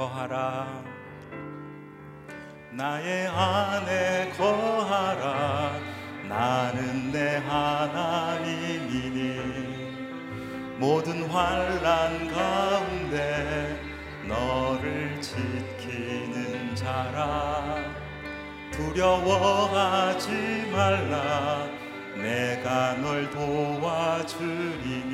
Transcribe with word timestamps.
거하라. 0.00 0.82
나의 2.72 3.26
안에 3.26 4.30
거하라. 4.30 5.78
나는 6.26 7.12
내 7.12 7.36
하나님이니. 7.36 9.20
모든 10.78 11.28
환란 11.28 12.32
가운데 12.32 13.78
너를 14.26 15.20
지키는 15.20 16.74
자라. 16.74 17.76
두려워하지 18.70 20.70
말라. 20.72 21.68
내가 22.16 22.94
널 22.94 23.30
도와주리니 23.30 25.10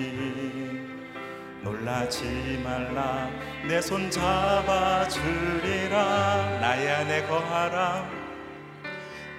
놀라지 1.67 2.61
말라. 2.63 3.29
내 3.67 3.79
손 3.83 4.09
잡아주리라. 4.09 5.99
나의 6.61 6.89
안에 6.93 7.27
거하라. 7.27 8.09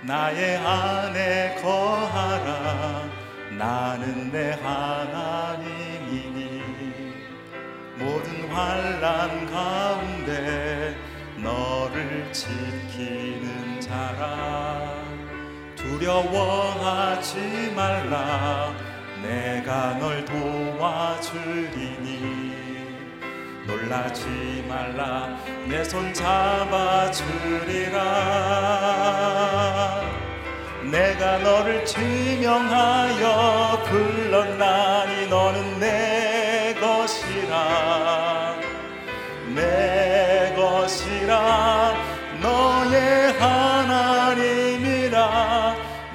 나의 0.02 0.58
안에 0.58 1.56
거하라. 1.62 3.06
나는 3.58 4.30
내 4.30 4.52
하나님이니. 4.62 6.36
모든 7.96 8.50
환란 8.50 9.46
가운데 9.50 10.98
너를 11.38 12.28
지키는 12.34 13.80
자라. 13.80 14.98
두려워하지 15.78 17.72
말라 17.74 18.87
내가 19.28 19.98
널 20.00 20.24
도와주리니. 20.24 22.08
놀라지 23.68 24.64
말라. 24.70 25.38
내 25.68 25.84
손 25.84 26.14
잡아주리라. 26.14 27.98
내가 30.90 31.40
너를 31.40 31.84
지명하여 31.86 33.84
불렀나니 33.86 35.28
너는 35.28 35.80
내 35.80 36.74
것이라. 36.80 38.56
내 39.54 40.54
것이라. 40.56 41.94
너의 42.42 43.34
하나님이라. 43.34 45.18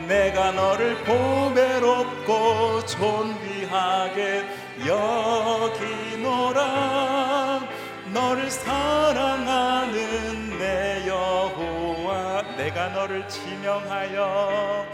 내가 0.09 0.53
너를 0.53 0.95
보배롭고 1.05 1.62
존귀하게 2.93 4.45
여기노라. 6.07 6.61
너를 8.13 8.51
사랑하는 8.51 9.95
내 10.59 11.07
여호와 11.07 12.43
내가 12.59 12.89
너를 12.89 13.27
지명하여 13.29 14.87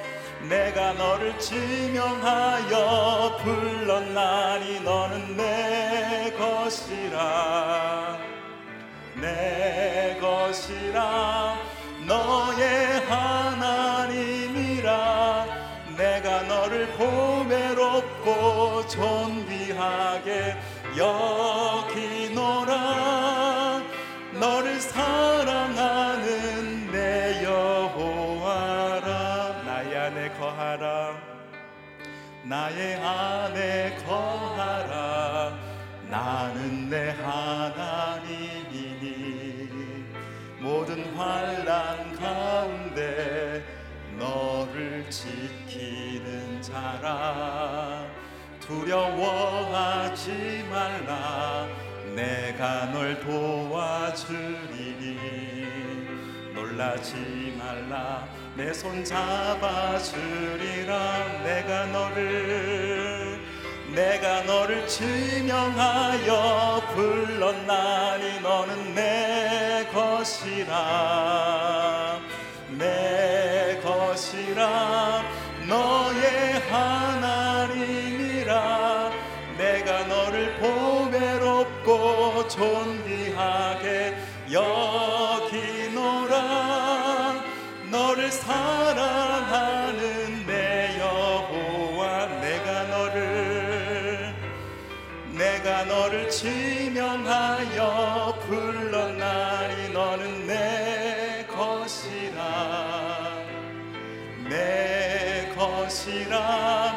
내가 0.48 0.92
너를 0.92 1.36
지명하여 1.40 3.38
불렀나니 3.42 4.80
너는 4.80 5.36
내 5.36 6.32
것이라. 6.38 8.16
내 9.20 10.16
것이라. 10.20 11.56
너의 12.06 13.04
내가 13.06 14.37
보배롭고 16.98 18.86
존귀하게 18.88 20.56
여기노라. 21.96 22.74
너를 24.32 24.80
사랑하는 24.80 26.26
내 26.90 27.44
여호와라. 27.44 29.06
나의 29.64 29.96
안에 29.96 30.28
거하라. 30.38 31.16
나의 32.44 32.96
안에 32.96 33.96
거하라. 34.04 35.56
나는 36.10 36.90
내 36.90 37.10
하나님이니. 37.22 38.48
모든 40.60 41.14
환란 41.14 42.16
가운데 42.16 43.62
너를 44.18 45.08
지키는 45.08 46.27
자라 46.68 48.04
두려워하지 48.60 50.28
말라. 50.70 51.66
내가 52.14 52.86
널 52.92 53.18
도와주리니. 53.20 55.18
놀라지 56.54 57.56
말라. 57.58 58.28
내 58.56 58.70
손 58.74 59.02
잡아주리라. 59.04 60.92
내가 61.44 61.86
너를 61.86 63.40
내가 63.94 64.42
너를 64.42 64.86
지명하여 64.86 66.82
불렀나니 66.94 68.40
너는 68.40 68.94
내 68.94 69.88
것이라. 69.92 70.78
내 72.70 73.80
것이라 73.82 75.37
너의 75.68 76.60
하나님이라 76.70 78.52
내가 79.58 80.04
너를 80.06 80.54
보배롭고 80.56 82.48
존귀하게 82.48 84.16
여기노라. 84.50 86.38
너를 87.90 88.32
사랑하는 88.32 89.98
내 90.46 90.98
여호와 90.98 92.26
내가 92.40 92.84
너를 92.84 94.34
내가 95.32 95.84
너를 95.84 96.30
지명하여 96.30 97.78
불렀 98.46 98.87
것이라 105.88 106.87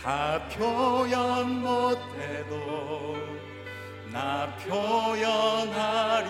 다 0.02 0.40
표현 0.48 1.60
못해도 1.60 3.16
나 4.10 4.48
표현하리라 4.56 6.22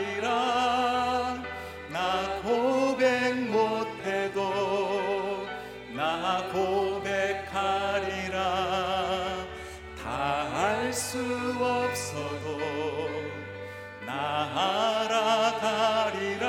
알아가리라. 14.54 16.46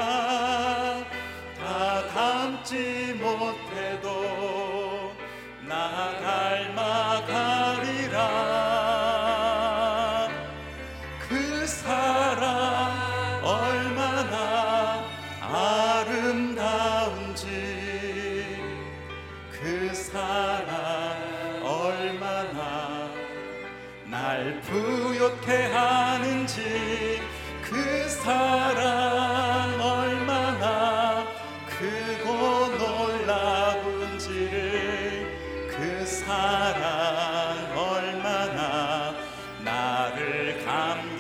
다 1.59 2.07
닮지 2.07 3.13
못 3.19 3.62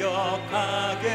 감격하게 0.03 1.12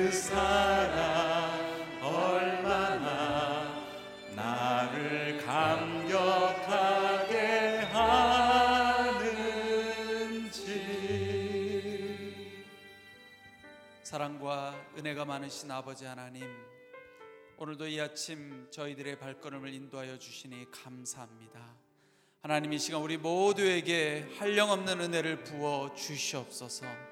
그 0.00 0.10
사랑 0.10 1.50
얼마나 2.02 3.70
나를 4.34 5.36
감격하게 5.44 7.36
하는지 7.80 9.44
사랑과 14.02 14.74
은혜가 14.96 15.26
많으신 15.26 15.70
아버지 15.70 16.06
하나님, 16.06 16.50
오늘도 17.58 17.86
이 17.88 18.00
아침 18.00 18.68
저희들의 18.70 19.18
발걸음을 19.18 19.74
인도하여 19.74 20.18
주시니 20.18 20.70
감사합니다. 20.70 21.60
하나님 22.40 22.72
이 22.72 22.78
시간 22.78 23.02
우리 23.02 23.18
모두에게 23.18 24.26
한량없는 24.38 24.98
은혜를 24.98 25.44
부어 25.44 25.94
주시옵소서. 25.94 27.09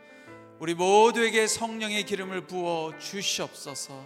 우리 0.60 0.74
모두에게 0.74 1.46
성령의 1.46 2.04
기름을 2.04 2.48
부어 2.48 2.98
주시옵소서. 2.98 4.04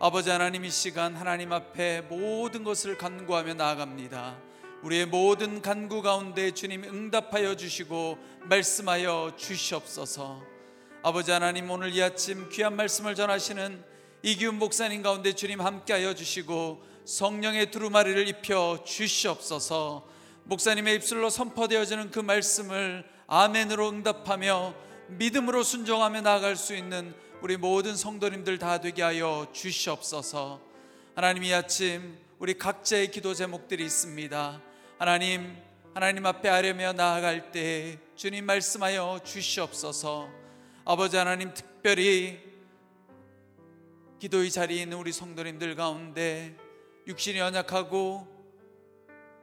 아버지 0.00 0.30
하나님 0.30 0.64
이 0.64 0.70
시간 0.70 1.14
하나님 1.14 1.52
앞에 1.52 2.00
모든 2.00 2.64
것을 2.64 2.98
간구하며 2.98 3.54
나아갑니다. 3.54 4.36
우리의 4.82 5.06
모든 5.06 5.62
간구 5.62 6.02
가운데 6.02 6.50
주님 6.50 6.82
응답하여 6.82 7.54
주시고 7.54 8.18
말씀하여 8.48 9.34
주시옵소서. 9.36 10.42
아버지 11.04 11.30
하나님 11.30 11.70
오늘 11.70 11.94
이 11.94 12.02
아침 12.02 12.48
귀한 12.50 12.74
말씀을 12.74 13.14
전하시는 13.14 13.84
이기훈 14.22 14.58
목사님 14.58 15.02
가운데 15.02 15.34
주님 15.34 15.60
함께하여 15.60 16.16
주시고 16.16 16.82
성령의 17.04 17.70
두루마리를 17.70 18.26
입혀 18.26 18.80
주시옵소서. 18.84 20.04
목사님의 20.46 20.96
입술로 20.96 21.30
선포되어지는 21.30 22.10
그 22.10 22.18
말씀을 22.18 23.04
아멘으로 23.28 23.88
응답하며 23.90 24.85
믿음으로 25.08 25.62
순종하며 25.62 26.22
나아갈 26.22 26.56
수 26.56 26.74
있는 26.74 27.14
우리 27.40 27.56
모든 27.56 27.94
성도님들 27.94 28.58
다 28.58 28.80
되게 28.80 29.02
하여 29.02 29.46
주시옵소서. 29.52 30.60
하나님 31.14 31.44
이 31.44 31.52
아침 31.54 32.18
우리 32.38 32.58
각자의 32.58 33.10
기도 33.10 33.32
제목들이 33.32 33.84
있습니다. 33.84 34.60
하나님 34.98 35.56
하나님 35.94 36.26
앞에 36.26 36.48
아뢰며 36.48 36.92
나아갈 36.92 37.52
때 37.52 37.98
주님 38.16 38.44
말씀하여 38.46 39.20
주시옵소서. 39.24 40.28
아버지 40.84 41.16
하나님 41.16 41.54
특별히 41.54 42.40
기도의 44.18 44.50
자리에 44.50 44.82
있는 44.82 44.98
우리 44.98 45.12
성도님들 45.12 45.74
가운데 45.76 46.56
육신이 47.06 47.38
연약하고 47.38 48.26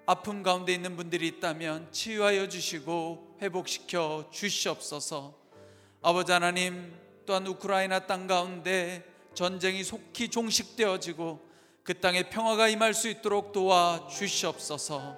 아픔 0.06 0.44
가운데 0.44 0.74
있는 0.74 0.98
분들이 0.98 1.28
있다면 1.28 1.92
치유하여 1.92 2.50
주시고 2.50 3.38
회복시켜 3.42 4.30
주시옵소서. 4.32 5.43
아버지 6.06 6.34
하나님 6.34 6.94
또한 7.26 7.48
우크라이나 7.48 8.08
땅 8.08 8.28
가운데 8.28 9.10
전쟁이 9.34 9.86
속히 9.86 10.28
종식되어지고 10.28 11.50
그 11.82 12.02
땅에 12.02 12.30
평화가 12.30 12.68
임할 12.68 12.94
수 12.94 13.08
있도록 13.08 13.54
도와 13.54 14.06
주시옵소서. 14.10 15.18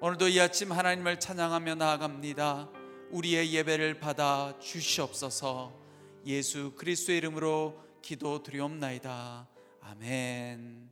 오늘도 0.00 0.28
이 0.28 0.40
아침 0.40 0.72
하나님을 0.72 1.20
찬양하며 1.20 1.74
나아갑니다. 1.74 2.70
우리의 3.10 3.52
예배를 3.52 4.00
받아 4.00 4.58
주시옵소서. 4.58 5.78
예수 6.24 6.72
그리스도의 6.74 7.18
이름으로 7.18 7.78
기도드리옵나이다. 8.00 9.46
아멘. 9.82 10.90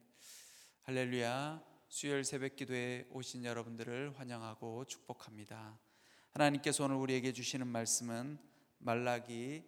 할렐루야. 0.82 1.62
수요일 1.88 2.22
새벽 2.22 2.54
기도에 2.54 3.06
오신 3.12 3.46
여러분들을 3.46 4.12
환영하고 4.18 4.84
축복합니다. 4.84 5.78
하나님께서 6.32 6.84
오늘 6.84 6.96
우리에게 6.96 7.32
주시는 7.32 7.66
말씀은 7.66 8.49
말라기 8.82 9.62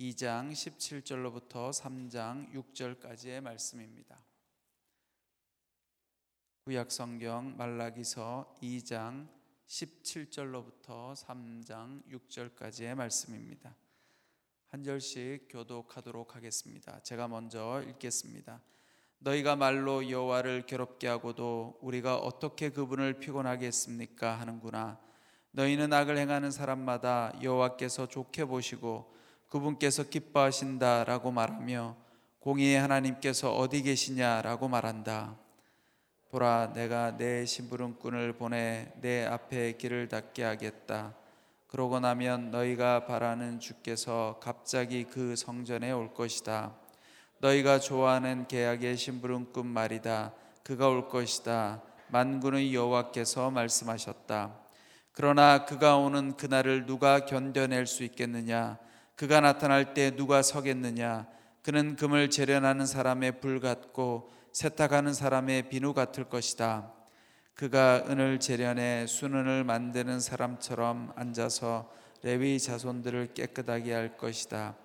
2장 0.00 0.50
17절로부터 0.50 1.70
3장 1.70 2.52
6절까지의 2.52 3.40
말씀입니다. 3.40 4.18
구약 6.64 6.90
성경 6.90 7.56
말라기서 7.56 8.56
2장 8.60 9.28
17절로부터 9.68 11.14
3장 11.14 12.02
6절까지의 12.10 12.96
말씀입니다. 12.96 13.76
한 14.66 14.82
절씩 14.82 15.46
교독하도록 15.48 16.34
하겠습니다. 16.34 17.00
제가 17.04 17.28
먼저 17.28 17.80
읽겠습니다. 17.90 18.60
너희가 19.20 19.54
말로 19.54 20.10
여호와를 20.10 20.66
괴롭게 20.66 21.06
하고도 21.06 21.78
우리가 21.80 22.18
어떻게 22.18 22.70
그분을 22.70 23.20
피곤하게 23.20 23.66
했습니까 23.66 24.40
하는구나. 24.40 25.07
너희는 25.58 25.92
악을 25.92 26.16
행하는 26.16 26.52
사람마다 26.52 27.32
여호와께서 27.42 28.06
좋게 28.06 28.44
보시고 28.44 29.12
그분께서 29.48 30.04
기뻐하신다라고 30.04 31.32
말하며 31.32 31.96
공의의 32.38 32.78
하나님께서 32.78 33.56
어디 33.56 33.82
계시냐라고 33.82 34.68
말한다. 34.68 35.36
보라 36.30 36.74
내가 36.74 37.16
내 37.16 37.44
심부름꾼을 37.44 38.34
보내 38.34 38.92
내 39.00 39.26
앞에 39.26 39.72
길을 39.72 40.06
닫게 40.06 40.44
하겠다. 40.44 41.16
그러고 41.66 41.98
나면 41.98 42.52
너희가 42.52 43.06
바라는 43.06 43.58
주께서 43.58 44.38
갑자기 44.40 45.02
그 45.02 45.34
성전에 45.34 45.90
올 45.90 46.14
것이다. 46.14 46.76
너희가 47.38 47.80
좋아하는 47.80 48.46
계약의 48.46 48.96
심부름꾼 48.96 49.66
말이다. 49.66 50.32
그가 50.62 50.88
올 50.88 51.08
것이다. 51.08 51.82
만군의 52.10 52.72
여호와께서 52.72 53.50
말씀하셨다. 53.50 54.67
그러나 55.18 55.64
그가 55.64 55.96
오는 55.96 56.36
그날을 56.36 56.86
누가 56.86 57.24
견뎌낼 57.24 57.88
수 57.88 58.04
있겠느냐? 58.04 58.78
그가 59.16 59.40
나타날 59.40 59.92
때 59.92 60.14
누가 60.14 60.42
서겠느냐? 60.42 61.26
그는 61.60 61.96
금을 61.96 62.30
재련하는 62.30 62.86
사람의 62.86 63.40
불 63.40 63.58
같고 63.58 64.30
세탁하는 64.52 65.12
사람의 65.14 65.70
비누 65.70 65.92
같을 65.92 66.28
것이다. 66.28 66.92
그가 67.54 68.04
은을 68.08 68.38
재련해 68.38 69.08
순은을 69.08 69.64
만드는 69.64 70.20
사람처럼 70.20 71.14
앉아서 71.16 71.90
레위 72.22 72.60
자손들을 72.60 73.34
깨끗하게 73.34 73.92
할 73.92 74.16
것이다. 74.16 74.76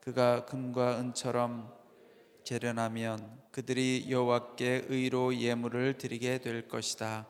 그가 0.00 0.44
금과 0.44 0.98
은처럼 0.98 1.72
재련하면 2.42 3.30
그들이 3.52 4.06
여호와께 4.10 4.86
의로 4.88 5.36
예물을 5.36 5.98
드리게 5.98 6.38
될 6.38 6.66
것이다. 6.66 7.28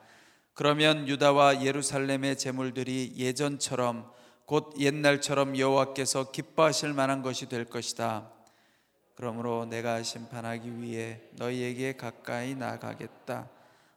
그러면 0.58 1.06
유다와 1.06 1.62
예루살렘의 1.62 2.36
제물들이 2.36 3.12
예전처럼 3.16 4.10
곧 4.44 4.74
옛날처럼 4.76 5.56
여호와께서 5.56 6.32
기뻐하실 6.32 6.94
만한 6.94 7.22
것이 7.22 7.48
될 7.48 7.64
것이다. 7.64 8.28
그러므로 9.14 9.66
내가 9.66 10.02
심판하기 10.02 10.82
위해 10.82 11.20
너희에게 11.34 11.96
가까이 11.96 12.56
나가겠다. 12.56 13.48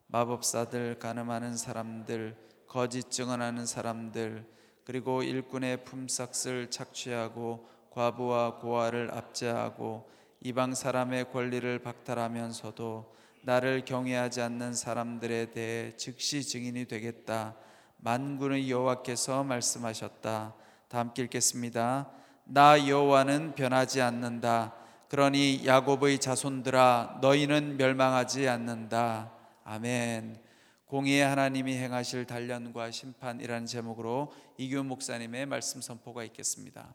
마법사들, 0.06 1.00
가늠하는 1.00 1.58
사람들, 1.58 2.36
거짓 2.68 3.10
증언하는 3.10 3.66
사람들, 3.66 4.46
그리고 4.84 5.24
일꾼의 5.24 5.84
품삯을 5.84 6.70
착취하고 6.70 7.68
과부와 7.90 8.60
고아를 8.60 9.10
압제하고 9.12 10.12
이방 10.42 10.76
사람의 10.76 11.32
권리를 11.32 11.80
박탈하면서도 11.80 13.21
나를 13.44 13.86
경외하지 13.86 14.42
않는 14.42 14.74
사람들에 14.74 15.52
대해 15.52 15.96
즉시 15.98 16.44
증인이 16.44 16.86
되겠다. 16.86 17.56
만군의 17.98 18.70
여호와께서 18.70 19.44
말씀하셨다. 19.44 20.56
다 20.88 20.98
함께 21.00 21.24
읽겠습니다. 21.24 22.12
나 22.46 22.88
여호와는 22.88 23.56
변하지 23.56 24.02
않는다. 24.02 24.76
그러니 25.08 25.66
야곱의 25.66 26.20
자손들아 26.20 27.20
너희는 27.22 27.78
멸망하지 27.78 28.48
않는다. 28.48 29.34
아멘. 29.64 30.42
공의의 30.86 31.26
하나님이 31.26 31.78
행하실 31.78 32.26
단련과 32.26 32.92
심판이라는 32.92 33.66
제목으로 33.66 34.34
이규 34.58 34.84
목사님의 34.84 35.46
말씀 35.46 35.82
선포가 35.82 36.24
있겠습니다. 36.26 36.94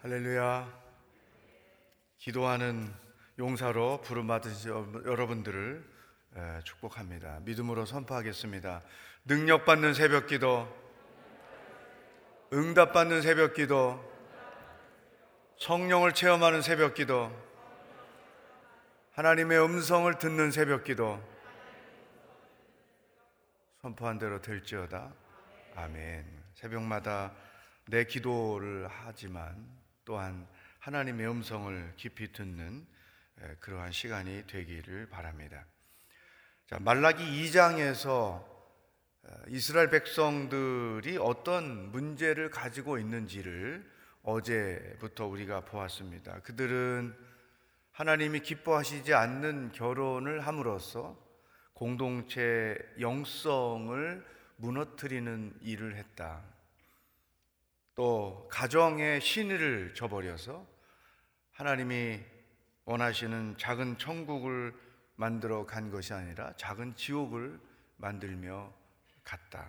할렐루야. 0.00 0.87
기도하는 2.28 2.92
용사로 3.38 4.02
부름받으신 4.02 4.70
여러분들을 5.06 5.82
축복합니다. 6.62 7.40
믿음으로 7.40 7.86
선포하겠습니다. 7.86 8.82
능력받는 9.24 9.94
새벽 9.94 10.26
기도, 10.26 10.68
응답받는 12.52 13.22
새벽 13.22 13.54
기도, 13.54 13.98
성령을 15.56 16.12
체험하는 16.12 16.60
새벽 16.60 16.92
기도, 16.92 17.32
하나님의 19.12 19.64
음성을 19.64 20.12
듣는 20.18 20.50
새벽 20.50 20.84
기도, 20.84 21.18
선포한 23.80 24.18
대로 24.18 24.42
될지어다. 24.42 25.14
아멘. 25.76 26.26
새벽마다 26.56 27.32
내 27.86 28.04
기도를 28.04 28.86
하지만 28.90 29.66
또한 30.04 30.46
하나님의 30.88 31.28
음성을 31.28 31.92
깊이 31.96 32.32
듣는 32.32 32.86
그러한 33.60 33.92
시간이 33.92 34.44
되기를 34.46 35.10
바랍니다. 35.10 35.66
자, 36.66 36.78
말라기 36.80 37.24
2장에서 37.24 38.42
이스라엘 39.48 39.90
백성들이 39.90 41.18
어떤 41.18 41.92
문제를 41.92 42.48
가지고 42.48 42.98
있는지를 42.98 43.86
어제부터 44.22 45.26
우리가 45.26 45.66
보았습니다. 45.66 46.40
그들은 46.40 47.14
하나님이 47.92 48.40
기뻐하시지 48.40 49.12
않는 49.12 49.72
결혼을 49.72 50.46
함으로써 50.46 51.22
공동체 51.74 52.78
영성을 52.98 54.24
무너뜨리는 54.56 55.52
일을 55.60 55.96
했다. 55.96 56.42
또 57.94 58.48
가정의 58.50 59.20
신의를 59.20 59.92
저버려서 59.94 60.77
하나님이 61.58 62.20
원하시는 62.84 63.56
작은 63.58 63.98
천국을 63.98 64.72
만들어 65.16 65.66
간 65.66 65.90
것이 65.90 66.12
아니라 66.12 66.52
작은 66.56 66.94
지옥을 66.94 67.58
만들며 67.96 68.72
갔다. 69.24 69.66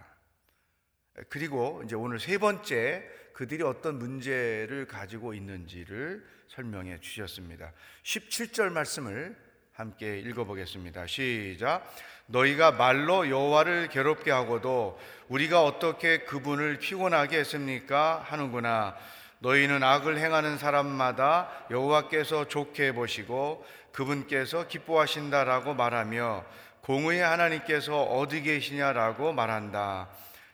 그리고 1.29 1.81
이제 1.83 1.95
오늘 1.95 2.19
세 2.19 2.37
번째 2.37 3.09
그들이 3.33 3.63
어떤 3.63 3.97
문제를 3.97 4.85
가지고 4.85 5.33
있는지를 5.33 6.23
설명해 6.49 6.99
주셨습니다. 6.99 7.73
17절 8.03 8.71
말씀을 8.71 9.35
함께 9.73 10.19
읽어보겠습니다. 10.19 11.07
시작. 11.07 11.91
너희가 12.27 12.73
말로 12.73 13.27
여호와를 13.27 13.89
괴롭게 13.89 14.29
하고도 14.29 14.99
우리가 15.27 15.63
어떻게 15.63 16.19
그분을 16.19 16.77
피곤하게 16.77 17.39
했습니까? 17.39 18.19
하는구나. 18.27 18.95
너희는 19.39 19.83
악을 19.83 20.17
행하는 20.17 20.57
사람마다 20.57 21.65
여호와께서 21.71 22.47
좋게 22.47 22.93
보시고 22.93 23.65
그분께서 23.91 24.67
기뻐하신다라고 24.67 25.73
말하며 25.73 26.45
공의의 26.81 27.21
하나님께서 27.21 28.03
어디 28.03 28.41
계시냐라고 28.41 29.33
말한다. 29.33 30.09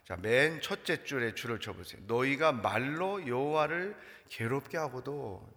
자, 0.06 0.16
맨 0.22 0.62
첫째 0.62 1.04
줄에 1.04 1.34
줄을 1.34 1.60
쳐 1.60 1.74
보세요. 1.74 2.02
너희가 2.08 2.52
말로 2.52 3.28
여호와를 3.28 3.96
괴롭게 4.30 4.78
하고도 4.78 5.48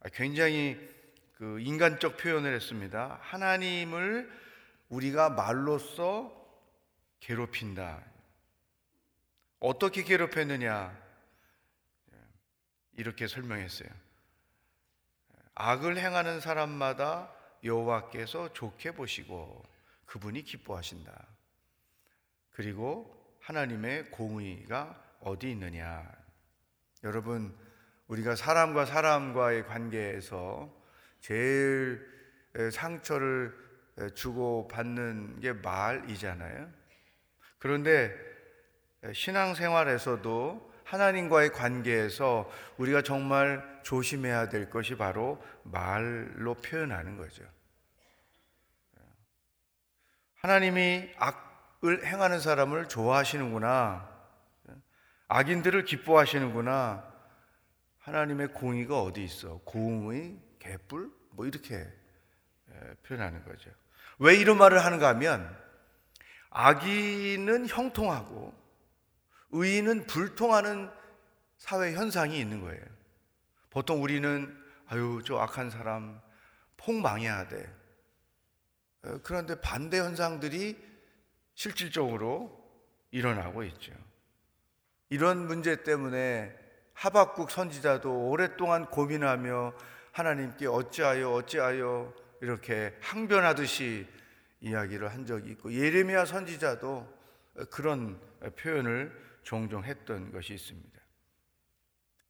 아, 0.00 0.08
굉장히 0.10 0.78
그 1.38 1.60
인간적 1.60 2.16
표현을 2.16 2.54
했습니다. 2.54 3.18
하나님을 3.22 4.30
우리가 4.88 5.30
말로써 5.30 6.32
괴롭힌다. 7.20 8.02
어떻게 9.58 10.02
괴롭혔느냐? 10.02 11.05
이렇게 12.96 13.26
설명했어요. 13.26 13.88
악을 15.54 15.98
행하는 15.98 16.40
사람마다 16.40 17.32
여호와께서 17.62 18.52
좋게 18.52 18.92
보시고 18.92 19.64
그분이 20.06 20.42
기뻐하신다. 20.42 21.26
그리고 22.50 23.36
하나님의 23.40 24.10
공의가 24.10 25.02
어디 25.20 25.50
있느냐? 25.50 26.10
여러분, 27.04 27.56
우리가 28.06 28.34
사람과 28.36 28.86
사람과의 28.86 29.66
관계에서 29.66 30.74
제일 31.20 32.06
상처를 32.72 33.54
주고 34.14 34.68
받는 34.68 35.40
게 35.40 35.52
말이잖아요. 35.52 36.70
그런데 37.58 38.14
신앙생활에서도 39.12 40.75
하나님과의 40.86 41.52
관계에서 41.52 42.48
우리가 42.78 43.02
정말 43.02 43.80
조심해야 43.82 44.48
될 44.48 44.70
것이 44.70 44.96
바로 44.96 45.42
말로 45.64 46.54
표현하는 46.54 47.16
거죠. 47.16 47.44
하나님이 50.36 51.10
악을 51.16 52.06
행하는 52.06 52.38
사람을 52.38 52.88
좋아하시는구나. 52.88 54.08
악인들을 55.26 55.84
기뻐하시는구나. 55.84 57.12
하나님의 57.98 58.52
공의가 58.52 59.02
어디 59.02 59.24
있어? 59.24 59.58
공의, 59.64 60.38
개뿔? 60.60 61.10
뭐 61.32 61.46
이렇게 61.46 61.84
표현하는 63.02 63.44
거죠. 63.44 63.70
왜 64.20 64.36
이런 64.36 64.56
말을 64.56 64.84
하는가 64.84 65.08
하면 65.08 65.52
악인은 66.50 67.66
형통하고 67.66 68.65
의인은 69.50 70.06
불통하는 70.06 70.90
사회 71.58 71.92
현상이 71.92 72.38
있는 72.38 72.60
거예요. 72.60 72.82
보통 73.70 74.02
우리는 74.02 74.56
아유 74.86 75.20
저 75.24 75.38
악한 75.38 75.70
사람 75.70 76.20
폭망해야 76.76 77.48
돼. 77.48 77.74
어, 79.02 79.18
그런데 79.22 79.60
반대 79.60 79.98
현상들이 79.98 80.76
실질적으로 81.54 82.64
일어나고 83.10 83.62
있죠. 83.64 83.92
이런 85.08 85.46
문제 85.46 85.82
때문에 85.82 86.54
하박국 86.92 87.50
선지자도 87.50 88.28
오랫동안 88.28 88.86
고민하며 88.86 89.74
하나님께 90.12 90.66
어찌하여 90.66 91.30
어찌하여 91.30 92.12
이렇게 92.40 92.96
항변하듯이 93.00 94.06
이야기를 94.60 95.12
한 95.12 95.26
적이 95.26 95.50
있고 95.52 95.72
예레미야 95.72 96.24
선지자도 96.24 97.14
그런 97.70 98.18
표현을 98.56 99.25
종종 99.46 99.84
했던 99.84 100.32
것이 100.32 100.54
있습니다. 100.54 101.00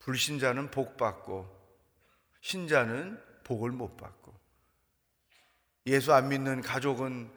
불신자는 0.00 0.70
복 0.70 0.98
받고 0.98 1.50
신자는 2.42 3.18
복을 3.42 3.70
못 3.70 3.96
받고 3.96 4.38
예수 5.86 6.12
안 6.12 6.28
믿는 6.28 6.60
가족은 6.60 7.32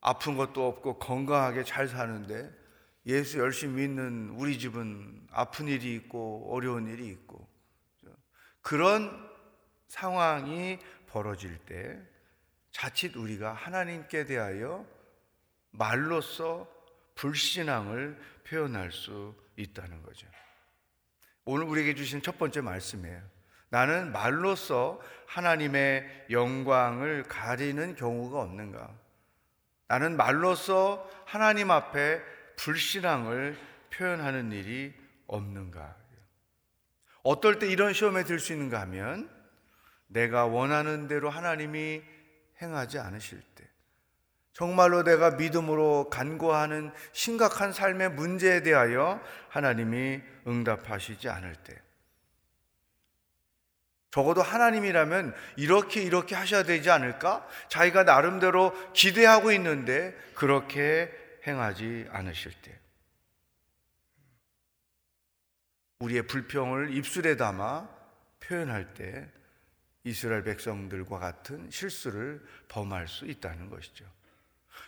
아픈 0.00 0.36
것도 0.36 0.66
없고 0.66 0.98
건강하게 0.98 1.62
잘 1.62 1.86
사는데 1.86 2.52
예수 3.06 3.38
열심히 3.38 3.82
믿는 3.82 4.30
우리 4.30 4.58
집은 4.58 5.28
아픈 5.30 5.68
일이 5.68 5.94
있고 5.94 6.52
어려운 6.52 6.88
일이 6.88 7.06
있고 7.06 7.48
그런 8.60 9.30
상황이 9.86 10.80
벌어질 11.06 11.58
때 11.58 12.02
자칫 12.72 13.14
우리가 13.14 13.52
하나님께 13.52 14.24
대하여 14.24 14.84
말로써 15.70 16.81
불신앙을 17.22 18.18
표현할 18.48 18.90
수 18.90 19.32
있다는 19.56 20.02
거죠. 20.02 20.26
오늘 21.44 21.66
우리에게 21.66 21.94
주신 21.94 22.20
첫 22.20 22.36
번째 22.36 22.62
말씀이에요. 22.62 23.22
나는 23.68 24.10
말로써 24.10 25.00
하나님의 25.26 26.26
영광을 26.30 27.22
가리는 27.22 27.94
경우가 27.94 28.40
없는가? 28.42 28.92
나는 29.86 30.16
말로써 30.16 31.08
하나님 31.24 31.70
앞에 31.70 32.20
불신앙을 32.56 33.56
표현하는 33.90 34.50
일이 34.50 34.92
없는가? 35.28 35.96
어떨 37.22 37.60
때 37.60 37.68
이런 37.68 37.92
시험에 37.92 38.24
들 38.24 38.40
수 38.40 38.52
있는가 38.52 38.80
하면 38.80 39.30
내가 40.08 40.46
원하는 40.46 41.06
대로 41.06 41.30
하나님이 41.30 42.02
행하지 42.60 42.98
않으실 42.98 43.40
때, 43.40 43.51
정말로 44.52 45.02
내가 45.02 45.30
믿음으로 45.32 46.10
간구하는 46.10 46.92
심각한 47.12 47.72
삶의 47.72 48.10
문제에 48.10 48.62
대하여 48.62 49.20
하나님이 49.48 50.20
응답하시지 50.46 51.28
않을 51.28 51.56
때, 51.64 51.80
적어도 54.10 54.42
하나님이라면 54.42 55.34
이렇게 55.56 56.02
이렇게 56.02 56.34
하셔야 56.34 56.64
되지 56.64 56.90
않을까? 56.90 57.48
자기가 57.68 58.04
나름대로 58.04 58.74
기대하고 58.92 59.52
있는데 59.52 60.14
그렇게 60.34 61.10
행하지 61.46 62.08
않으실 62.10 62.52
때. 62.60 62.78
우리의 66.00 66.26
불평을 66.26 66.92
입술에 66.94 67.36
담아 67.36 67.88
표현할 68.40 68.92
때 68.92 69.30
이스라엘 70.04 70.42
백성들과 70.42 71.18
같은 71.18 71.70
실수를 71.70 72.44
범할 72.68 73.08
수 73.08 73.24
있다는 73.24 73.70
것이죠. 73.70 74.04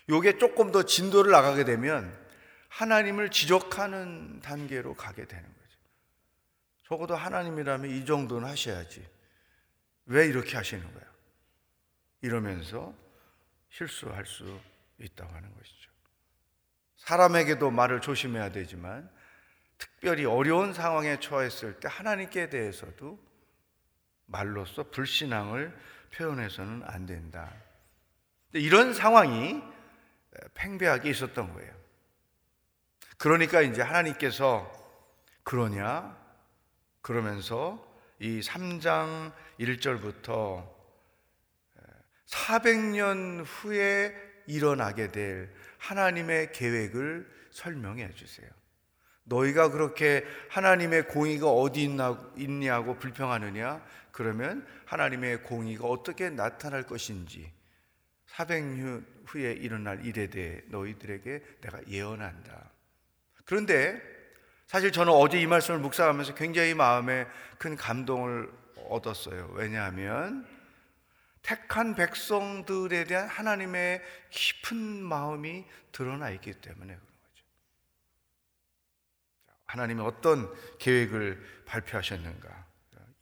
요게 0.08 0.38
조금 0.38 0.70
더 0.70 0.82
진도를 0.82 1.30
나가게 1.30 1.64
되면 1.64 2.16
하나님을 2.68 3.30
지적하는 3.30 4.40
단계로 4.40 4.94
가게 4.94 5.26
되는 5.26 5.42
거죠. 5.42 5.78
적어도 6.87 7.16
하나님이라면 7.16 7.90
이 7.90 8.04
정도는 8.04 8.49
하셔야지. 8.49 9.06
왜 10.06 10.26
이렇게 10.26 10.56
하시는 10.56 10.82
거야? 10.92 11.04
이러면서 12.20 12.94
실수할 13.70 14.26
수 14.26 14.58
있다고 14.99 15.32
하는 15.32 15.54
것이죠. 15.54 15.90
사람에게도 16.96 17.70
말을 17.70 18.00
조심해야 18.00 18.50
되지만 18.52 19.11
특별히 19.78 20.25
어려운 20.25 20.73
상황에 20.73 21.20
처했을 21.20 21.80
때 21.80 21.88
하나님께 21.90 22.49
대해서도 22.50 23.18
말로써 24.26 24.84
불신앙을 24.90 25.76
표현해서는 26.14 26.82
안 26.84 27.06
된다. 27.06 27.52
이런 28.52 28.94
상황이 28.94 29.62
팽배하게 30.54 31.10
있었던 31.10 31.52
거예요. 31.52 31.72
그러니까 33.18 33.60
이제 33.60 33.82
하나님께서 33.82 34.70
그러냐? 35.42 36.16
그러면서 37.00 37.84
이 38.18 38.40
3장 38.40 39.32
1절부터 39.60 40.68
400년 42.26 43.44
후에 43.46 44.14
일어나게 44.46 45.12
될 45.12 45.54
하나님의 45.78 46.52
계획을 46.52 47.30
설명해 47.50 48.14
주세요. 48.14 48.48
너희가 49.24 49.70
그렇게 49.70 50.24
하나님의 50.50 51.08
공의가 51.08 51.48
어디 51.50 51.84
있나, 51.84 52.30
있냐고 52.36 52.98
불평하느냐? 52.98 53.84
그러면 54.10 54.66
하나님의 54.86 55.42
공의가 55.42 55.86
어떻게 55.86 56.30
나타날 56.30 56.84
것인지 56.84 57.52
400년 58.28 59.04
후에 59.26 59.52
일어날 59.52 60.04
일에 60.04 60.28
대해 60.28 60.60
너희들에게 60.66 61.42
내가 61.60 61.86
예언한다. 61.88 62.70
그런데 63.44 64.00
사실 64.66 64.92
저는 64.92 65.12
어제 65.12 65.40
이 65.40 65.46
말씀을 65.46 65.80
묵상하면서 65.80 66.34
굉장히 66.34 66.74
마음에 66.74 67.26
큰 67.58 67.76
감동을 67.76 68.50
얻었어요. 68.88 69.50
왜냐하면 69.54 70.46
택한 71.42 71.94
백성들에 71.94 73.04
대한 73.04 73.28
하나님의 73.28 74.02
깊은 74.30 74.76
마음이 74.76 75.64
드러나 75.92 76.30
있기 76.30 76.54
때문에 76.54 76.94
그런 76.94 76.98
거죠. 76.98 77.44
하나님이 79.66 80.00
어떤 80.00 80.52
계획을 80.78 81.64
발표하셨는가? 81.66 82.66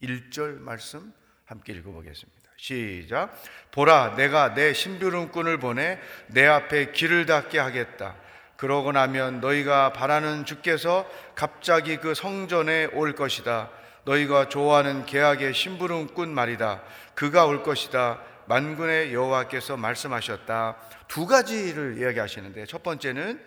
1절 0.01 0.59
말씀 0.59 1.13
함께 1.45 1.73
읽어보겠습니다. 1.73 2.42
시작. 2.63 3.29
보라, 3.71 4.15
내가 4.15 4.53
내 4.53 4.71
신비름꾼을 4.71 5.57
보내 5.57 5.99
내 6.27 6.45
앞에 6.45 6.93
길을 6.93 7.25
닫게 7.25 7.59
하겠다. 7.59 8.15
그러고 8.55 8.93
나면 8.93 9.41
너희가 9.41 9.91
바라는 9.91 10.45
주께서 10.45 11.05
갑자기 11.35 11.97
그 11.97 12.13
성전에 12.13 12.85
올 12.93 13.15
것이다. 13.15 13.69
너희가 14.05 14.47
좋아하는 14.47 15.05
계약의 15.05 15.53
심부름꾼 15.53 16.33
말이다. 16.33 16.81
그가 17.15 17.45
올 17.45 17.63
것이다. 17.63 18.21
만군의 18.45 19.13
여호와께서 19.13 19.75
말씀하셨다. 19.75 20.77
두 21.09 21.25
가지를 21.25 21.97
이야기하시는데 21.97 22.65
첫 22.67 22.81
번째는 22.81 23.43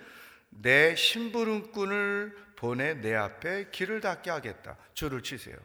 내 0.50 0.94
심부름꾼을 0.94 2.36
보내 2.56 2.92
내 2.92 3.14
앞에 3.14 3.70
길을 3.70 4.02
닫게 4.02 4.30
하겠다. 4.30 4.76
줄을 4.92 5.22
치세요. 5.22 5.56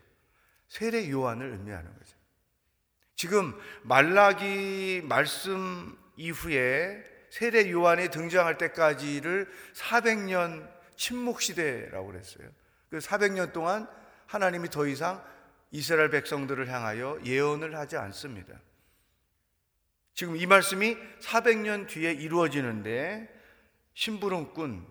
세례 0.70 1.10
요한을 1.10 1.52
의미하는 1.52 1.92
거죠. 1.98 2.21
지금 3.22 3.54
말라기 3.84 5.04
말씀 5.04 5.96
이후에 6.16 7.04
세례 7.30 7.70
요한이 7.70 8.10
등장할 8.10 8.58
때까지를 8.58 9.48
400년 9.76 10.68
침묵 10.96 11.40
시대라고 11.40 12.08
그랬어요. 12.08 12.50
그 12.90 12.98
400년 12.98 13.54
동안 13.54 13.88
하나님이 14.26 14.72
더 14.72 14.88
이상 14.88 15.24
이스라엘 15.70 16.10
백성들을 16.10 16.68
향하여 16.68 17.20
예언을 17.24 17.78
하지 17.78 17.96
않습니다. 17.96 18.60
지금 20.16 20.36
이 20.36 20.48
말씀이 20.48 20.98
400년 21.22 21.88
뒤에 21.88 22.14
이루어지는데 22.14 23.30
심부름꾼 23.94 24.84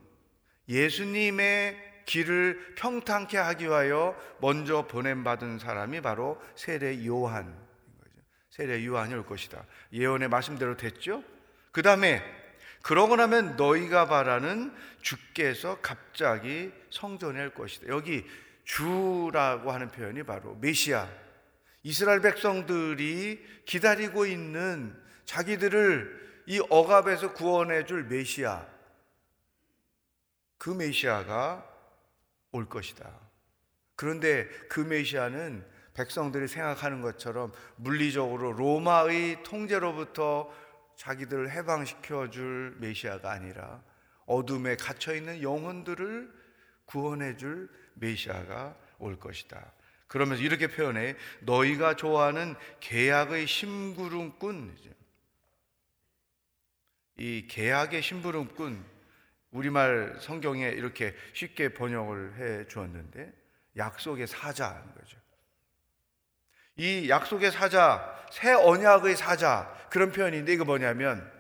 예수님의 0.69 2.05
길을 2.07 2.77
평탄케 2.77 3.37
하기 3.39 3.65
위하여 3.65 4.17
먼저 4.41 4.87
보냄 4.87 5.25
받은 5.25 5.59
사람이 5.59 6.01
바로 6.01 6.41
세례 6.55 6.95
거죠. 6.95 7.70
세례 8.51 8.85
요한이 8.85 9.15
올 9.15 9.25
것이다. 9.25 9.65
예언의 9.93 10.29
말씀대로 10.29 10.77
됐죠? 10.77 11.23
그 11.73 11.83
다음에 11.83 12.23
그러고 12.83 13.17
나면 13.17 13.57
너희가 13.57 14.07
바라는 14.09 14.75
주께서 15.03 15.79
갑자기 15.81 16.73
성전에 16.91 17.39
할 17.39 17.55
것이다. 17.55 17.89
여기 17.89 18.25
주라고 18.65 19.71
하는 19.71 19.91
표현이 19.91 20.25
바로 20.25 20.57
메시아. 20.57 21.09
이스라엘 21.83 22.21
백성들이 22.21 23.63
기다리고 23.65 24.27
있는 24.27 24.95
자기들을 25.25 26.43
이 26.47 26.61
억압에서 26.69 27.33
구원해 27.33 27.85
줄 27.85 28.05
메시아. 28.05 28.67
그 30.59 30.71
메시아가 30.71 31.67
올 32.53 32.69
것이다. 32.69 33.09
그런데 33.95 34.49
그 34.69 34.81
메시아는 34.81 35.65
백성들이 36.01 36.49
생각하는 36.49 37.03
것처럼 37.03 37.53
물리적으로 37.77 38.53
로마의 38.53 39.43
통제로부터 39.43 40.51
자기들을 40.97 41.51
해방시켜 41.51 42.31
줄 42.31 42.75
메시아가 42.79 43.31
아니라 43.31 43.83
어둠에 44.25 44.77
갇혀 44.77 45.15
있는 45.15 45.43
영혼들을 45.43 46.33
구원해 46.87 47.37
줄 47.37 47.69
메시아가 47.95 48.77
올 48.99 49.19
것이다. 49.19 49.73
그러면서 50.07 50.43
이렇게 50.43 50.69
표현해 50.69 51.17
너희가 51.41 51.97
좋아하는 51.97 52.55
계약의 52.81 53.47
심부름꾼 53.47 54.77
이 57.19 57.47
계약의 57.47 58.03
심부름꾼 58.03 58.83
우리말 59.51 60.17
성경에 60.21 60.69
이렇게 60.69 61.15
쉽게 61.35 61.75
번역을 61.75 62.37
해 62.39 62.67
주었는데 62.69 63.33
약속의 63.77 64.27
사자인 64.27 64.95
거죠. 64.95 65.20
이 66.77 67.09
약속의 67.09 67.53
사자, 67.53 68.19
새 68.31 68.53
언약의 68.53 69.17
사자 69.17 69.75
그런 69.91 70.13
표현인데 70.13 70.53
이거 70.53 70.65
뭐냐면 70.65 71.31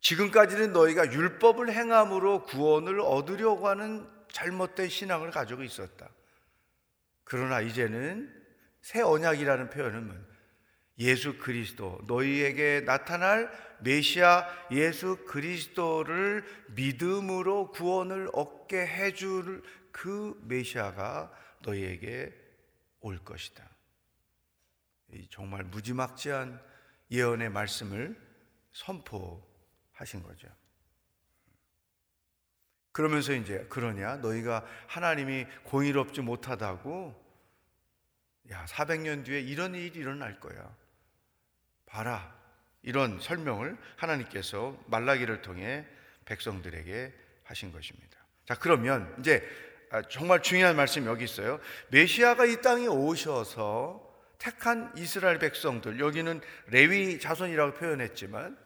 지금까지는 0.00 0.72
너희가 0.72 1.12
율법을 1.12 1.72
행함으로 1.72 2.44
구원을 2.44 3.00
얻으려고 3.00 3.68
하는 3.68 4.06
잘못된 4.32 4.88
신앙을 4.88 5.30
가지고 5.30 5.62
있었다. 5.62 6.08
그러나 7.24 7.60
이제는 7.60 8.32
새 8.82 9.00
언약이라는 9.00 9.70
표현은 9.70 10.32
예수 10.98 11.38
그리스도, 11.38 12.00
너희에게 12.06 12.82
나타날 12.84 13.50
메시아 13.80 14.46
예수 14.72 15.24
그리스도를 15.26 16.44
믿음으로 16.74 17.70
구원을 17.70 18.28
얻게 18.32 18.86
해줄 18.86 19.62
그 19.90 20.38
메시아가 20.44 21.32
너희에게 21.60 22.41
올 23.02 23.18
것이다. 23.18 23.68
정말 25.30 25.64
무지막지한 25.64 26.60
예언의 27.10 27.50
말씀을 27.50 28.18
선포하신 28.72 30.22
거죠. 30.22 30.48
그러면서 32.92 33.32
이제 33.32 33.66
그러냐? 33.68 34.16
너희가 34.16 34.66
하나님이 34.86 35.46
공의롭지 35.64 36.20
못하다고 36.20 37.20
야, 38.50 38.64
400년 38.66 39.24
뒤에 39.24 39.40
이런 39.40 39.74
일이 39.74 39.98
일어날 39.98 40.40
거야. 40.40 40.74
봐라. 41.86 42.34
이런 42.82 43.20
설명을 43.20 43.78
하나님께서 43.96 44.78
말라기를 44.86 45.42
통해 45.42 45.86
백성들에게 46.24 47.14
하신 47.44 47.72
것입니다. 47.72 48.18
자, 48.44 48.54
그러면 48.56 49.14
이제 49.20 49.38
아, 49.38 49.71
정말 50.08 50.42
중요한 50.42 50.76
말씀이 50.76 51.06
여기 51.06 51.24
있어요. 51.24 51.60
메시아가 51.88 52.46
이 52.46 52.60
땅에 52.62 52.86
오셔서 52.86 54.10
택한 54.38 54.92
이스라엘 54.96 55.38
백성들 55.38 56.00
여기는 56.00 56.40
레위 56.68 57.20
자손이라고 57.20 57.74
표현했지만 57.74 58.56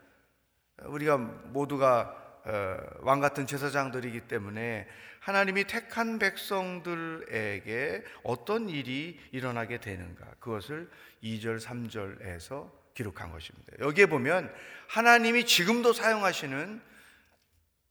우리가 0.85 1.17
모두가 1.19 2.23
어, 2.45 2.77
왕 3.01 3.21
같은 3.21 3.47
제사장들이기 3.47 4.23
때문에 4.23 4.87
하나님이 5.19 5.65
택한 5.65 6.21
백성들에게 6.21 8.05
어떤 8.23 8.69
일이 8.69 9.19
일어나게 9.33 9.81
되는가 9.81 10.25
그것을 10.39 10.89
2절 11.25 11.61
3절에서 11.61 12.71
기록한 12.95 13.33
것입니다. 13.33 13.73
여기에 13.81 14.07
보면 14.07 14.55
하나님이 14.87 15.45
지금도 15.45 15.93
사용하시는 15.93 16.81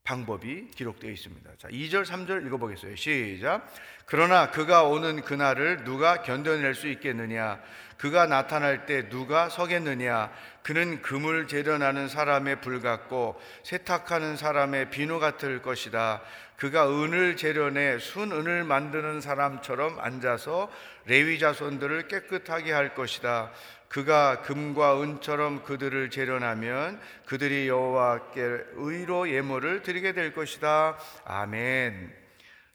방법이 0.06 0.68
기록되어 0.76 1.10
있습니다. 1.10 1.50
자, 1.58 1.68
2절, 1.68 2.06
3절 2.06 2.46
읽어보겠어요. 2.46 2.96
시작. 2.96 3.68
그러나 4.06 4.52
그가 4.52 4.84
오는 4.84 5.22
그날을 5.22 5.84
누가 5.84 6.22
견뎌낼 6.22 6.76
수 6.76 6.88
있겠느냐? 6.88 7.60
그가 7.98 8.28
나타날 8.28 8.86
때 8.86 9.10
누가 9.10 9.50
서겠느냐? 9.50 10.32
그는 10.62 11.02
금을 11.02 11.48
재련하는 11.48 12.08
사람의 12.08 12.62
불 12.62 12.82
같고 12.82 13.42
세탁하는 13.64 14.38
사람의 14.38 14.92
비누 14.92 15.20
같을 15.20 15.64
것이다. 15.64 16.22
그가 16.58 16.90
은을 16.90 17.36
재련해 17.36 18.00
순은을 18.00 18.64
만드는 18.64 19.22
사람처럼 19.22 20.00
앉아서 20.00 20.72
레위 21.06 21.38
자손들을 21.38 22.08
깨끗하게 22.08 22.72
할 22.72 22.96
것이다. 22.96 23.52
그가 23.90 24.42
금과 24.42 25.02
은처럼 25.02 25.64
그들을 25.64 26.10
재련하면 26.10 27.00
그들이 27.26 27.68
여호와께 27.68 28.42
의로 28.74 29.30
예물을 29.30 29.84
드리게 29.84 30.14
될 30.14 30.34
것이다. 30.34 30.98
아멘. 31.26 32.14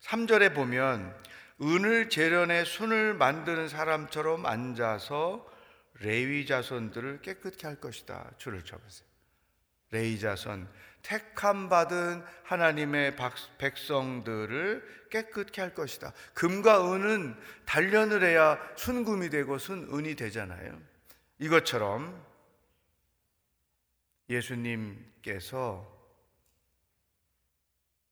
3절에 0.03 0.55
보면 0.55 1.15
은을 1.63 2.09
재련해 2.09 2.65
순을 2.65 3.15
만드는 3.15 3.69
사람처럼 3.69 4.47
앉아서 4.47 5.47
레위 6.01 6.47
자손들을 6.47 7.21
깨끗게 7.21 7.67
할 7.67 7.77
것이다. 7.81 8.31
줄을 8.39 8.65
쳐보세요. 8.65 9.07
레위 9.91 10.19
자손 10.19 10.67
택함 11.03 11.69
받은 11.69 12.23
하나님의 12.45 13.17
백성들을 13.59 15.09
깨끗게 15.11 15.61
할 15.61 15.75
것이다. 15.75 16.13
금과 16.35 16.93
은은 16.93 17.37
단련을 17.67 18.23
해야 18.23 18.59
순금이 18.77 19.31
되고 19.31 19.59
순은이 19.59 20.15
되잖아요. 20.17 20.81
이것처럼 21.39 22.25
예수님께서 24.29 26.01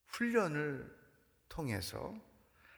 훈련을 0.08 0.98
통해서 1.48 2.14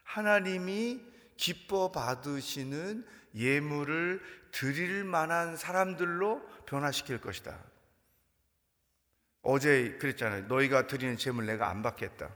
하나님이 0.04 1.00
기뻐 1.36 1.90
받으시는 1.90 3.06
예물을 3.34 4.20
드릴 4.50 5.04
만한 5.04 5.56
사람들로 5.56 6.46
변화시킬 6.66 7.20
것이다. 7.20 7.69
어제 9.42 9.96
그랬잖아요. 9.98 10.46
너희가 10.46 10.86
드리는 10.86 11.16
재물 11.16 11.46
내가 11.46 11.70
안 11.70 11.82
받겠다. 11.82 12.30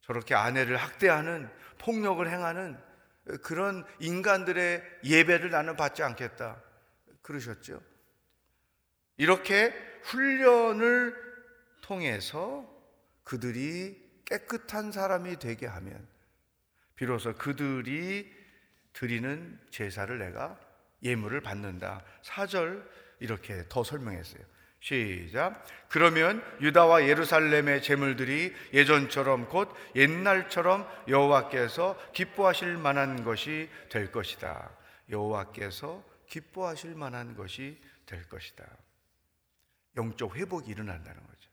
저렇게 0.00 0.34
아내를 0.34 0.76
학대하는 0.76 1.48
폭력을 1.78 2.28
행하는 2.28 2.78
그런 3.42 3.84
인간들의 4.00 4.82
예배를 5.04 5.50
나는 5.50 5.76
받지 5.76 6.02
않겠다. 6.02 6.60
그러셨죠. 7.22 7.80
이렇게 9.16 9.72
훈련을 10.02 11.14
통해서 11.80 12.68
그들이 13.22 14.02
깨끗한 14.24 14.92
사람이 14.92 15.38
되게 15.38 15.66
하면 15.66 16.06
비로소 16.96 17.34
그들이 17.34 18.30
드리는 18.92 19.58
제사를 19.70 20.16
내가 20.18 20.58
예물을 21.02 21.40
받는다. 21.40 22.02
4절 22.22 22.86
이렇게 23.20 23.64
더 23.68 23.82
설명했어요. 23.82 24.42
시작. 24.84 25.64
그러면 25.88 26.44
유다와 26.60 27.08
예루살렘의 27.08 27.80
제물들이 27.80 28.54
예전처럼 28.74 29.48
곧 29.48 29.74
옛날처럼 29.96 30.86
여호와께서 31.08 31.98
기뻐하실 32.12 32.76
만한 32.76 33.24
것이 33.24 33.70
될 33.88 34.12
것이다. 34.12 34.70
여호와께서 35.08 36.04
기뻐하실 36.26 36.96
만한 36.96 37.34
것이 37.34 37.80
될 38.04 38.28
것이다. 38.28 38.62
영적 39.96 40.36
회복이 40.36 40.70
일어난다는 40.70 41.18
거죠. 41.18 41.50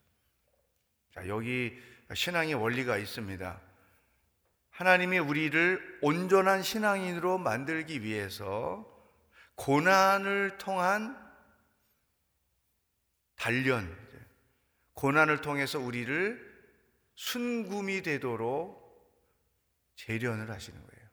자, 1.13 1.27
여기 1.29 1.81
신앙의 2.13 2.55
원리가 2.55 2.97
있습니다. 2.97 3.61
하나님이 4.71 5.19
우리를 5.19 5.99
온전한 6.01 6.63
신앙인으로 6.63 7.37
만들기 7.37 8.03
위해서 8.03 8.85
고난을 9.55 10.57
통한 10.57 11.30
단련, 13.41 13.97
고난을 14.93 15.41
통해서 15.41 15.79
우리를 15.79 16.39
순금이 17.15 18.03
되도록 18.03 18.79
재련을 19.95 20.51
하시는 20.51 20.79
거예요. 20.79 21.09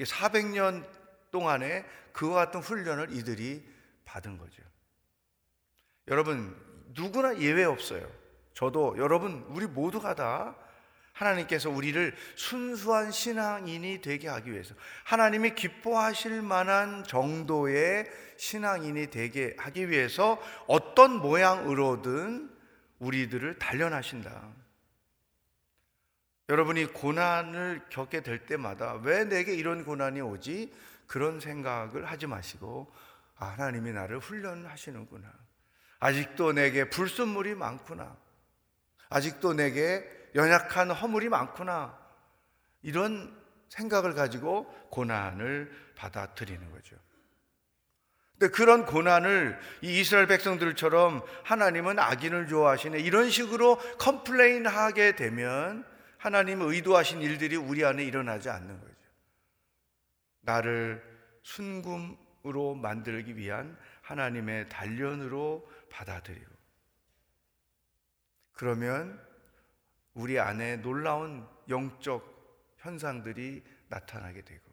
400년 0.00 0.84
동안에 1.30 1.84
그와 2.12 2.46
같은 2.46 2.58
훈련을 2.58 3.12
이들이 3.12 3.64
받은 4.04 4.36
거죠. 4.36 4.64
여러분, 6.08 6.60
누구나 6.88 7.38
예외 7.38 7.62
없어요. 7.62 8.10
저도 8.54 8.96
여러분, 8.98 9.44
우리 9.50 9.68
모두가 9.68 10.16
다 10.16 10.56
하나님께서 11.16 11.70
우리를 11.70 12.14
순수한 12.34 13.10
신앙인이 13.10 14.02
되게 14.02 14.28
하기 14.28 14.52
위해서 14.52 14.74
하나님이 15.04 15.54
기뻐하실 15.54 16.42
만한 16.42 17.04
정도의 17.04 18.10
신앙인이 18.36 19.10
되게 19.10 19.56
하기 19.58 19.88
위해서 19.88 20.40
어떤 20.66 21.12
모양으로든 21.18 22.50
우리들을 22.98 23.58
단련하신다. 23.58 24.48
여러분이 26.48 26.86
고난을 26.92 27.86
겪게 27.88 28.22
될 28.22 28.44
때마다 28.46 28.94
왜 29.02 29.24
내게 29.24 29.54
이런 29.54 29.84
고난이 29.84 30.20
오지? 30.20 30.72
그런 31.06 31.40
생각을 31.40 32.04
하지 32.04 32.26
마시고 32.26 32.92
아, 33.38 33.46
하나님이 33.46 33.92
나를 33.92 34.18
훈련하시는구나. 34.18 35.32
아직도 35.98 36.52
내게 36.52 36.90
불순물이 36.90 37.54
많구나. 37.54 38.16
아직도 39.08 39.54
내게 39.54 40.15
연약한 40.36 40.90
허물이 40.90 41.28
많구나. 41.28 41.98
이런 42.82 43.36
생각을 43.68 44.14
가지고 44.14 44.66
고난을 44.90 45.72
받아들이는 45.96 46.70
거죠. 46.70 46.96
근데 48.38 48.52
그런 48.52 48.84
고난을 48.84 49.58
이 49.82 50.00
이스라엘 50.00 50.26
백성들처럼 50.26 51.22
하나님은 51.42 51.98
악인을 51.98 52.48
좋아하시네. 52.48 53.00
이런 53.00 53.30
식으로 53.30 53.78
complain 53.98 54.66
하게 54.66 55.16
되면 55.16 55.84
하나님 56.18 56.60
의도하신 56.60 57.22
일들이 57.22 57.56
우리 57.56 57.84
안에 57.84 58.04
일어나지 58.04 58.50
않는 58.50 58.78
거죠. 58.78 58.94
나를 60.42 61.02
순금으로 61.42 62.74
만들기 62.74 63.36
위한 63.36 63.76
하나님의 64.02 64.68
단련으로 64.68 65.66
받아들이고 65.90 66.56
그러면 68.52 69.25
우리 70.16 70.40
안에 70.40 70.76
놀라운 70.78 71.46
영적 71.68 72.34
현상들이 72.78 73.62
나타나게 73.88 74.42
되고 74.42 74.72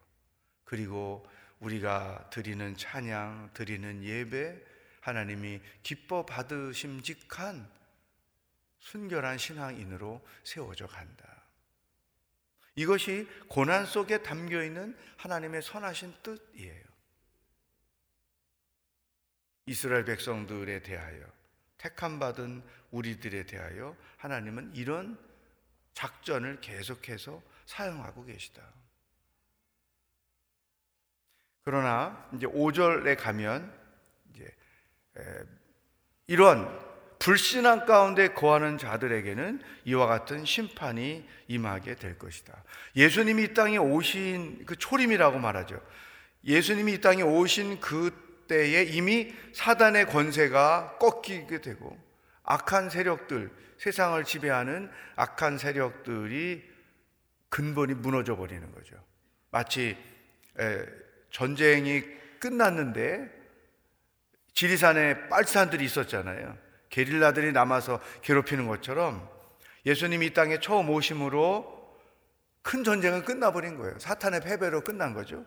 그리고 0.64 1.26
우리가 1.60 2.30
드리는 2.30 2.76
찬양, 2.76 3.52
드리는 3.54 4.04
예배, 4.04 4.58
하나님이 5.02 5.62
기뻐 5.84 6.26
받으심직한 6.26 7.70
순결한 8.80 9.38
신앙인으로 9.38 10.26
세워져 10.44 10.88
간다. 10.88 11.44
이것이 12.76 13.28
고난 13.50 13.86
속에 13.86 14.24
담겨 14.24 14.64
있는 14.64 14.98
하나님의 15.18 15.62
선하신 15.62 16.14
뜻이에요. 16.24 16.84
이스라엘 19.66 20.06
백성들에 20.06 20.82
대하여 20.84 21.26
택함 21.78 22.18
받은 22.20 22.64
우리들에 22.92 23.46
대하여 23.46 23.96
하나님은 24.18 24.74
이런 24.76 25.18
작전을 25.94 26.60
계속해서 26.62 27.42
사용하고 27.66 28.26
계시다. 28.26 28.62
그러나 31.64 32.30
이제 32.36 32.46
5절에 32.46 33.18
가면 33.18 33.74
이제 34.34 34.54
이런 36.28 36.94
불신앙 37.20 37.86
가운데 37.86 38.34
거하는 38.34 38.78
자들에게는 38.78 39.62
이와 39.86 40.08
같은 40.08 40.44
심판이 40.44 41.26
임하게 41.48 41.96
될 41.96 42.20
것이다. 42.20 42.64
예수님이 42.98 43.44
이 43.44 43.54
땅에 43.54 43.78
오신 43.78 44.66
그 44.66 44.76
초림이라고 44.76 45.40
말하죠. 45.40 45.82
예수님이 46.44 46.96
이 46.96 47.02
땅에 47.02 47.22
오신 47.22 47.80
그때에 47.80 48.84
이미 48.84 49.34
사단의 49.54 50.08
권세가 50.08 50.98
꺾이게 51.00 51.62
되고 51.62 51.98
악한 52.44 52.90
세력들, 52.90 53.52
세상을 53.78 54.24
지배하는 54.24 54.90
악한 55.16 55.58
세력들이 55.58 56.64
근본이 57.50 57.96
무너져 57.96 58.36
버리는 58.36 58.72
거죠. 58.72 58.96
마치 59.52 59.98
전쟁이 61.30 62.04
끝났는데 62.40 63.30
지리산에 64.54 65.30
빨산들이 65.30 65.84
있었잖아요. 65.86 66.58
게릴라들이 66.90 67.52
남아서 67.54 68.00
괴롭히는 68.22 68.68
것처럼 68.68 69.30
예수님이 69.86 70.28
이 70.28 70.34
땅에 70.34 70.60
처음 70.60 70.90
오심으로 70.90 71.82
큰 72.62 72.84
전쟁은 72.84 73.26
끝나버린 73.26 73.78
거예요. 73.78 73.98
사탄의 74.00 74.42
패배로 74.42 74.82
끝난 74.82 75.14
거죠. 75.14 75.46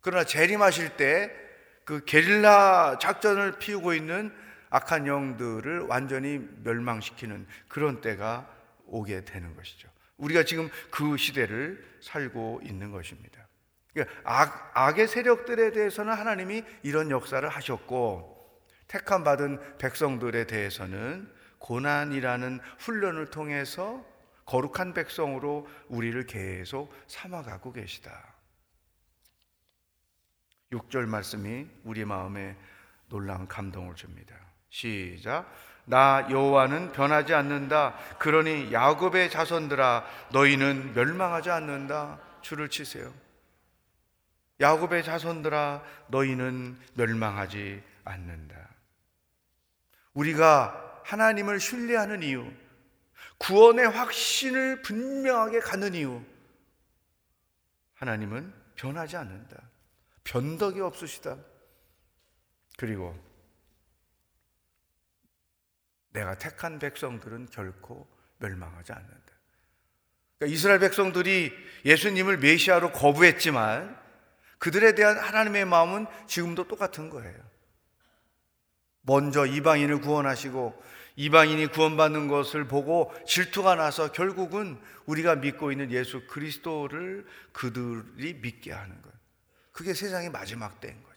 그러나 0.00 0.24
재림하실 0.24 0.96
때 0.96 1.50
그 1.90 2.04
게릴라 2.04 2.98
작전을 3.00 3.58
피우고 3.58 3.94
있는 3.94 4.32
악한 4.70 5.06
영들을 5.06 5.80
완전히 5.80 6.38
멸망시키는 6.62 7.46
그런 7.68 8.00
때가 8.00 8.48
오게 8.86 9.24
되는 9.24 9.54
것이죠. 9.54 9.88
우리가 10.16 10.44
지금 10.44 10.68
그 10.90 11.16
시대를 11.16 11.84
살고 12.00 12.60
있는 12.64 12.90
것입니다. 12.90 13.46
그러니까 13.92 14.14
악, 14.24 14.70
악의 14.74 15.08
세력들에 15.08 15.72
대해서는 15.72 16.12
하나님이 16.12 16.64
이런 16.82 17.10
역사를 17.10 17.46
하셨고 17.48 18.38
택함 18.86 19.24
받은 19.24 19.78
백성들에 19.78 20.46
대해서는 20.46 21.30
고난이라는 21.58 22.60
훈련을 22.78 23.30
통해서 23.30 24.04
거룩한 24.46 24.94
백성으로 24.94 25.68
우리를 25.88 26.26
계속 26.26 26.92
삼아가고 27.06 27.72
계시다. 27.72 28.34
6절 30.72 31.06
말씀이 31.06 31.68
우리 31.84 32.04
마음에 32.04 32.56
놀라운 33.08 33.46
감동을 33.46 33.94
줍니다. 33.94 34.49
시작. 34.70 35.52
나 35.84 36.26
여호와는 36.30 36.92
변하지 36.92 37.34
않는다. 37.34 37.96
그러니 38.18 38.72
야곱의 38.72 39.30
자손들아 39.30 40.04
너희는 40.32 40.94
멸망하지 40.94 41.50
않는다. 41.50 42.18
줄을 42.42 42.70
치세요. 42.70 43.12
야곱의 44.60 45.04
자손들아 45.04 45.82
너희는 46.08 46.78
멸망하지 46.94 47.82
않는다. 48.04 48.56
우리가 50.14 51.02
하나님을 51.04 51.60
신뢰하는 51.60 52.22
이유, 52.22 52.46
구원의 53.38 53.88
확신을 53.88 54.82
분명하게 54.82 55.60
갖는 55.60 55.94
이유, 55.94 56.22
하나님은 57.94 58.52
변하지 58.76 59.16
않는다. 59.16 59.56
변덕이 60.24 60.80
없으시다. 60.80 61.36
그리고 62.76 63.18
내가 66.10 66.36
택한 66.36 66.78
백성들은 66.78 67.48
결코 67.50 68.08
멸망하지 68.38 68.92
않는다. 68.92 69.20
그러니까 70.38 70.54
이스라엘 70.54 70.80
백성들이 70.80 71.52
예수님을 71.84 72.38
메시아로 72.38 72.92
거부했지만 72.92 73.98
그들에 74.58 74.94
대한 74.94 75.18
하나님의 75.18 75.64
마음은 75.64 76.06
지금도 76.26 76.68
똑같은 76.68 77.10
거예요. 77.10 77.38
먼저 79.02 79.46
이방인을 79.46 80.00
구원하시고 80.00 80.82
이방인이 81.16 81.66
구원받는 81.68 82.28
것을 82.28 82.66
보고 82.66 83.12
질투가 83.26 83.74
나서 83.74 84.12
결국은 84.12 84.80
우리가 85.06 85.36
믿고 85.36 85.72
있는 85.72 85.90
예수 85.90 86.26
그리스도를 86.26 87.26
그들이 87.52 88.34
믿게 88.34 88.72
하는 88.72 89.00
거예요. 89.02 89.18
그게 89.72 89.94
세상의 89.94 90.30
마지막 90.30 90.80
때인 90.80 91.02
거죠. 91.02 91.09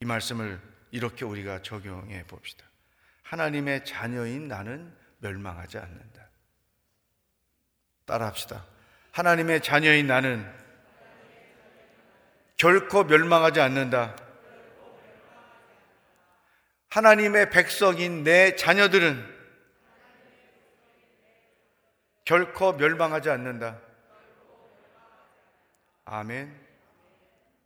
이 0.00 0.06
말씀을 0.06 0.58
이렇게 0.90 1.26
우리가 1.26 1.60
적용해 1.60 2.24
봅시다. 2.26 2.64
하나님의 3.22 3.84
자녀인 3.84 4.48
나는 4.48 4.96
멸망하지 5.18 5.76
않는다. 5.78 6.28
따라 8.06 8.26
합시다. 8.26 8.64
하나님의 9.12 9.60
자녀인 9.62 10.06
나는 10.06 10.50
결코 12.56 13.04
멸망하지 13.04 13.60
않는다. 13.60 14.16
하나님의 16.88 17.50
백성인 17.50 18.24
내 18.24 18.56
자녀들은 18.56 19.38
결코 22.24 22.72
멸망하지 22.72 23.28
않는다. 23.28 23.80
아멘. 26.06 26.68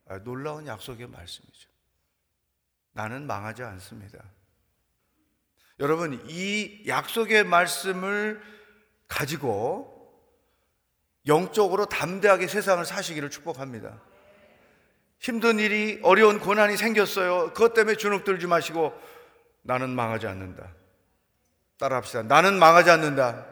아, 0.09 0.19
놀라운 0.19 0.67
약속의 0.67 1.07
말씀이죠. 1.07 1.74
나는 2.95 3.27
망하지 3.27 3.63
않습니다. 3.63 4.19
여러분, 5.81 6.25
이 6.29 6.85
약속의 6.87 7.45
말씀을 7.45 8.41
가지고 9.09 9.91
영적으로 11.27 11.87
담대하게 11.87 12.47
세상을 12.47 12.85
사시기를 12.85 13.31
축복합니다. 13.31 14.01
힘든 15.19 15.59
일이 15.59 16.01
어려운 16.03 16.39
고난이 16.39 16.77
생겼어요. 16.77 17.53
그것 17.53 17.75
때문에 17.75 17.97
주눅 17.97 18.25
들지 18.25 18.47
마시고 18.47 18.93
나는 19.63 19.91
망하지 19.91 20.27
않는다. 20.27 20.69
따라 21.79 21.97
합시다. 21.97 22.23
나는 22.23 22.59
망하지 22.59 22.91
않는다. 22.91 23.47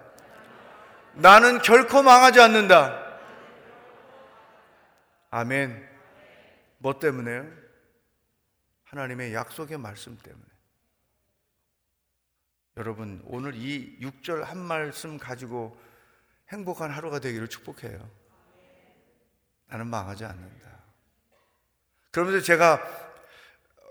나는 1.14 1.58
결코 1.58 2.02
망하지 2.02 2.40
않는다. 2.40 3.02
아멘. 5.30 5.88
뭐 6.78 6.98
때문에요? 6.98 7.61
하나님의 8.92 9.32
약속의 9.32 9.78
말씀 9.78 10.18
때문에. 10.18 10.44
여러분, 12.76 13.22
오늘 13.24 13.54
이 13.54 13.98
6절 14.00 14.42
한 14.42 14.58
말씀 14.58 15.18
가지고 15.18 15.78
행복한 16.50 16.90
하루가 16.90 17.18
되기를 17.18 17.48
축복해요. 17.48 18.08
나는 19.66 19.86
망하지 19.86 20.26
않는다. 20.26 20.68
그러면서 22.10 22.44
제가 22.44 22.82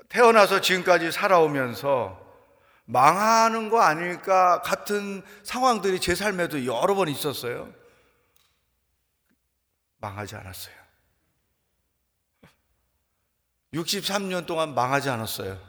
태어나서 0.08 0.62
지금까지 0.62 1.12
살아오면서 1.12 2.20
망하는 2.86 3.70
거 3.70 3.82
아닐까 3.82 4.62
같은 4.62 5.24
상황들이 5.44 6.00
제 6.00 6.14
삶에도 6.14 6.66
여러 6.66 6.94
번 6.94 7.08
있었어요. 7.08 7.74
망하지 9.98 10.36
않았어요. 10.36 10.81
63년 13.74 14.46
동안 14.46 14.76
망하지 14.76 15.10
않았어요. 15.10 15.60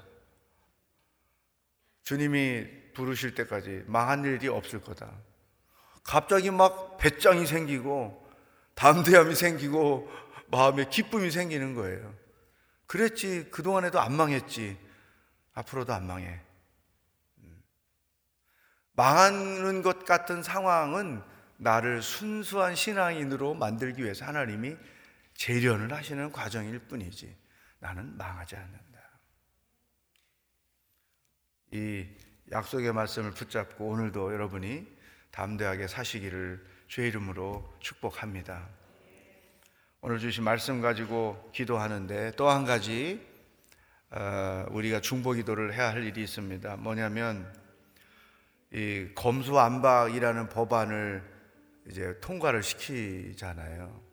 주님이 2.03 2.67
부르실 2.95 3.35
때까지 3.35 3.85
망한 3.87 4.25
일이 4.25 4.49
없을 4.49 4.81
거다. 4.81 5.11
갑자기 6.03 6.51
막 6.51 6.99
배짱이 6.99 7.47
생기고 7.47 8.23
담대함이 8.75 9.35
생기고 9.35 10.11
마음에 10.49 10.89
기쁨이 10.89 11.31
생기는 11.31 11.75
거예요. 11.75 12.15
그랬지. 12.87 13.49
그동안에도 13.51 14.01
안 14.01 14.15
망했지. 14.15 14.77
앞으로도 15.55 15.95
안 15.95 16.07
망해. 16.07 16.41
음. 17.39 17.63
망하는 18.93 19.83
것 19.83 20.05
같은 20.05 20.43
상황은 20.43 21.23
나를 21.57 22.03
순수한 22.03 22.75
신앙인으로 22.75 23.55
만들기 23.55 24.03
위해서 24.03 24.25
하나님이 24.25 24.77
재련을 25.35 25.93
하시는 25.93 26.33
과정일 26.33 26.81
뿐이지. 26.81 27.42
나는 27.83 28.17
망하지 28.17 28.55
않는다. 28.55 29.01
이 31.73 32.07
약속의 32.53 32.93
말씀을 32.93 33.33
붙잡고 33.33 33.89
오늘도 33.89 34.33
여러분이 34.33 34.87
담대하게 35.33 35.89
사시기를 35.89 36.65
주의 36.87 37.09
이름으로 37.09 37.77
축복합니다. 37.81 38.69
오늘 40.01 40.21
주신 40.21 40.45
말씀 40.45 40.81
가지고 40.81 41.51
기도하는데 41.53 42.33
또 42.37 42.51
한 42.51 42.65
가지 42.65 43.27
어, 44.11 44.67
우리가 44.71 45.01
중보 45.01 45.33
기도를 45.33 45.75
해야 45.75 45.91
할 45.91 46.05
일이 46.05 46.23
있습니다. 46.23 46.77
뭐냐면 46.77 47.53
이 48.71 49.09
검수안박이라는 49.17 50.51
법안을 50.51 51.23
이제 51.89 52.17
통과를 52.21 52.63
시키잖아요. 52.63 54.12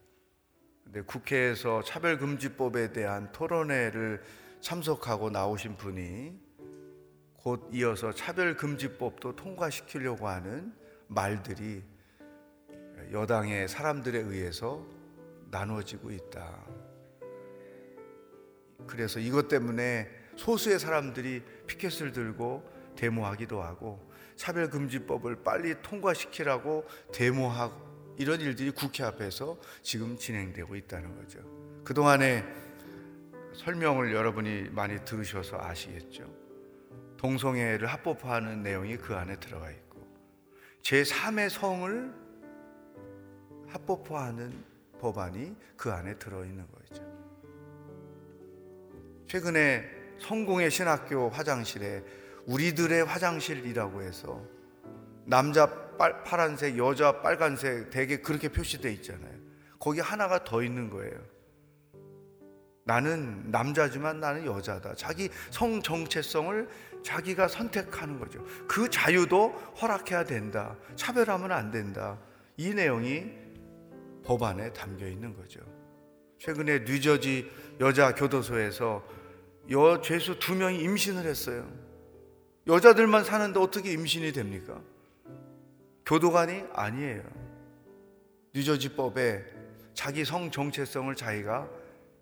근데 0.91 1.01
국회에서 1.01 1.83
차별금지법에 1.83 2.93
대한 2.93 3.31
토론회를 3.31 4.23
참석하고 4.59 5.29
나오신 5.29 5.77
분이 5.77 6.33
곧 7.35 7.69
이어서 7.71 8.11
차별금지법도 8.11 9.35
통과시키려고 9.35 10.27
하는 10.27 10.73
말들이 11.05 11.83
여당의 13.11 13.67
사람들에 13.67 14.17
의해서 14.17 14.83
나누어지고 15.51 16.09
있다. 16.09 16.65
그래서 18.87 19.19
이것 19.19 19.47
때문에 19.47 20.09
소수의 20.37 20.79
사람들이 20.79 21.43
피켓을 21.67 22.13
들고 22.13 22.67
데모하기도 22.95 23.61
하고 23.61 24.11
차별금지법을 24.37 25.43
빨리 25.43 25.79
통과시키라고 25.83 26.87
데모하고 27.13 27.88
이런 28.19 28.41
일들이 28.41 28.69
국회 28.71 29.05
앞에서 29.05 29.57
지금 29.81 30.17
진행되고 30.17 30.75
있다는 30.75 31.15
거죠. 31.15 31.39
그동안에 31.85 32.43
설명을 33.55 34.13
여러분이 34.13 34.71
많이 34.71 35.03
들으셔서 35.05 35.57
아시겠죠. 35.57 36.29
동성애를 37.15 37.87
합법화하는 37.87 38.61
내용이 38.61 38.97
그 38.97 39.15
안에 39.15 39.37
들어가 39.37 39.71
있고 39.71 40.05
제3의 40.81 41.49
성을 41.49 42.13
합법화하는 43.67 44.65
법안이 44.99 45.55
그 45.77 45.89
안에 45.89 46.15
들어 46.15 46.43
있는 46.43 46.67
거죠. 46.73 47.01
최근에 49.27 49.85
성공의 50.19 50.71
신학교 50.71 51.29
화장실에 51.29 52.03
우리들의 52.47 53.05
화장실이라고 53.05 54.01
해서 54.01 54.43
남자 55.23 55.88
빨, 55.99 56.23
파란색, 56.23 56.77
여자 56.77 57.21
빨간색 57.21 57.89
되게 57.89 58.21
그렇게 58.21 58.47
표시되어 58.47 58.89
있잖아요. 58.93 59.37
거기 59.77 59.99
하나가 59.99 60.45
더 60.45 60.63
있는 60.63 60.89
거예요. 60.89 61.19
나는 62.85 63.51
남자지만 63.51 64.21
나는 64.21 64.45
여자다. 64.45 64.95
자기 64.95 65.29
성 65.51 65.81
정체성을 65.81 66.69
자기가 67.03 67.49
선택하는 67.49 68.17
거죠. 68.17 68.43
그 68.65 68.89
자유도 68.89 69.49
허락해야 69.81 70.23
된다. 70.23 70.77
차별하면 70.95 71.51
안 71.51 71.69
된다. 71.69 72.17
이 72.55 72.73
내용이 72.73 73.25
법안에 74.23 74.71
담겨 74.71 75.05
있는 75.05 75.35
거죠. 75.35 75.59
최근에 76.39 76.79
뉴저지 76.79 77.51
여자 77.81 78.15
교도소에서 78.15 79.05
여 79.71 80.01
죄수 80.01 80.39
두 80.39 80.55
명이 80.55 80.81
임신을 80.81 81.25
했어요. 81.25 81.69
여자들만 82.67 83.25
사는데 83.25 83.59
어떻게 83.59 83.91
임신이 83.91 84.31
됩니까? 84.31 84.81
교도관이 86.09 86.63
아니에요. 86.73 87.21
뉴저지법에 88.55 89.45
자기 89.93 90.25
성 90.25 90.49
정체성을 90.49 91.15
자기가 91.15 91.69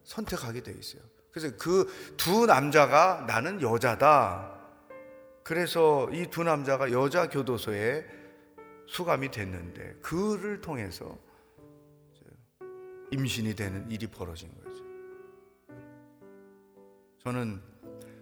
선택하게 0.04 0.62
돼 0.62 0.74
있어요. 0.74 1.02
그래서 1.32 1.56
그 1.56 1.86
두 2.18 2.46
남자가 2.46 3.24
나는 3.26 3.62
여자다. 3.62 4.60
그래서 5.42 6.10
이 6.12 6.26
두 6.30 6.44
남자가 6.44 6.92
여자 6.92 7.30
교도소에 7.30 8.06
수감이 8.88 9.32
됐는데 9.32 9.96
그를 10.02 10.60
통해서 10.60 11.18
임신이 13.12 13.56
되는 13.56 13.90
일이 13.90 14.06
벌어진 14.08 14.54
거죠. 14.54 14.84
저는 17.20 17.62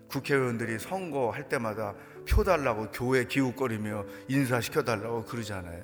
국회의원들이 0.10 0.78
선거할 0.78 1.50
때마다 1.50 1.96
표 2.28 2.44
달라고 2.44 2.88
교회 2.92 3.26
기웃거리며 3.26 4.06
인사시켜 4.28 4.84
달라고 4.84 5.26
그러잖아요. 5.26 5.84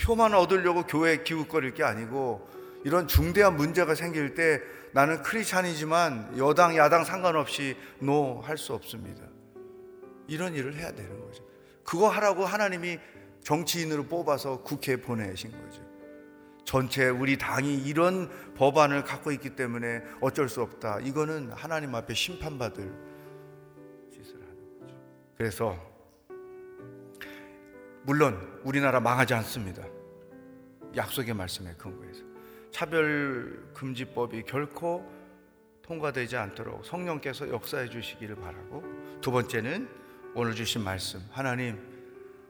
표만 0.00 0.34
얻으려고 0.34 0.84
교회 0.84 1.22
기웃거릴 1.22 1.74
게 1.74 1.82
아니고 1.84 2.48
이런 2.84 3.08
중대한 3.08 3.56
문제가 3.56 3.94
생길 3.94 4.34
때 4.34 4.60
나는 4.92 5.22
크리스찬이지만 5.22 6.38
여당 6.38 6.76
야당 6.76 7.04
상관없이 7.04 7.76
노 7.98 8.40
할 8.42 8.56
수 8.56 8.72
없습니다. 8.74 9.22
이런 10.28 10.54
일을 10.54 10.76
해야 10.76 10.92
되는 10.92 11.20
거죠. 11.20 11.42
그거 11.84 12.08
하라고 12.08 12.44
하나님이 12.44 12.98
정치인으로 13.42 14.04
뽑아서 14.04 14.62
국회에 14.62 14.96
보내신 14.96 15.50
거죠. 15.50 15.82
전체 16.64 17.08
우리 17.08 17.38
당이 17.38 17.78
이런 17.78 18.28
법안을 18.54 19.04
갖고 19.04 19.32
있기 19.32 19.56
때문에 19.56 20.02
어쩔 20.20 20.50
수 20.50 20.60
없다. 20.60 21.00
이거는 21.00 21.50
하나님 21.52 21.94
앞에 21.94 22.12
심판받을. 22.12 23.07
그래서 25.38 25.78
물론 28.02 28.60
우리나라 28.64 28.98
망하지 28.98 29.34
않습니다. 29.34 29.84
약속의 30.96 31.32
말씀에 31.32 31.74
근거해서 31.78 32.24
차별 32.72 33.70
금지법이 33.72 34.42
결코 34.42 35.08
통과되지 35.82 36.36
않도록 36.36 36.84
성령께서 36.84 37.50
역사해 37.50 37.88
주시기를 37.88 38.34
바라고 38.34 38.82
두 39.20 39.30
번째는 39.30 39.88
오늘 40.34 40.56
주신 40.56 40.82
말씀 40.82 41.20
하나님 41.30 41.78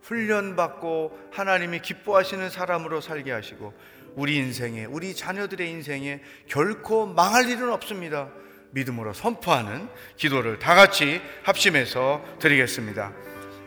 훈련받고 0.02 1.28
하나님이 1.30 1.80
기뻐하시는 1.80 2.48
사람으로 2.48 3.02
살게 3.02 3.32
하시고 3.32 3.74
우리 4.14 4.36
인생에 4.36 4.86
우리 4.86 5.14
자녀들의 5.14 5.68
인생에 5.70 6.22
결코 6.46 7.04
망할 7.04 7.50
일은 7.50 7.70
없습니다. 7.70 8.30
믿음으로 8.70 9.12
선포하는 9.12 9.88
기도를 10.16 10.58
다 10.58 10.74
같이 10.74 11.20
합심해서 11.42 12.22
드리겠습니다. 12.38 13.12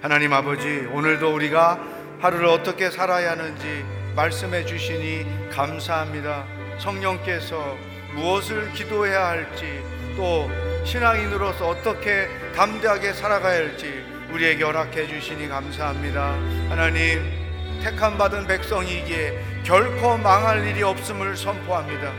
하나님 0.02 0.34
아버지 0.34 0.68
오늘도 0.94 1.34
우리가 1.34 1.80
하루를 2.20 2.48
어떻게 2.48 2.90
살아야 2.90 3.32
하는지 3.32 3.86
말씀해 4.16 4.66
주시니 4.66 5.50
감사합니다. 5.52 6.46
성령께서 6.80 7.78
무엇을 8.16 8.72
기도해야 8.74 9.28
할지 9.28 9.84
또 10.16 10.50
신앙인으로서 10.86 11.68
어떻게 11.68 12.28
담대하게 12.56 13.14
살아가야 13.14 13.58
할지 13.58 14.04
우리에게 14.32 14.64
허락해 14.64 15.08
주시니 15.08 15.48
감사합니다. 15.48 16.34
하나님 16.70 17.22
택함 17.82 18.18
받은 18.18 18.48
백성이기에 18.48 19.64
결코 19.64 20.18
망할 20.18 20.66
일이 20.66 20.84
없음을 20.84 21.36
선포합니다. 21.36 22.12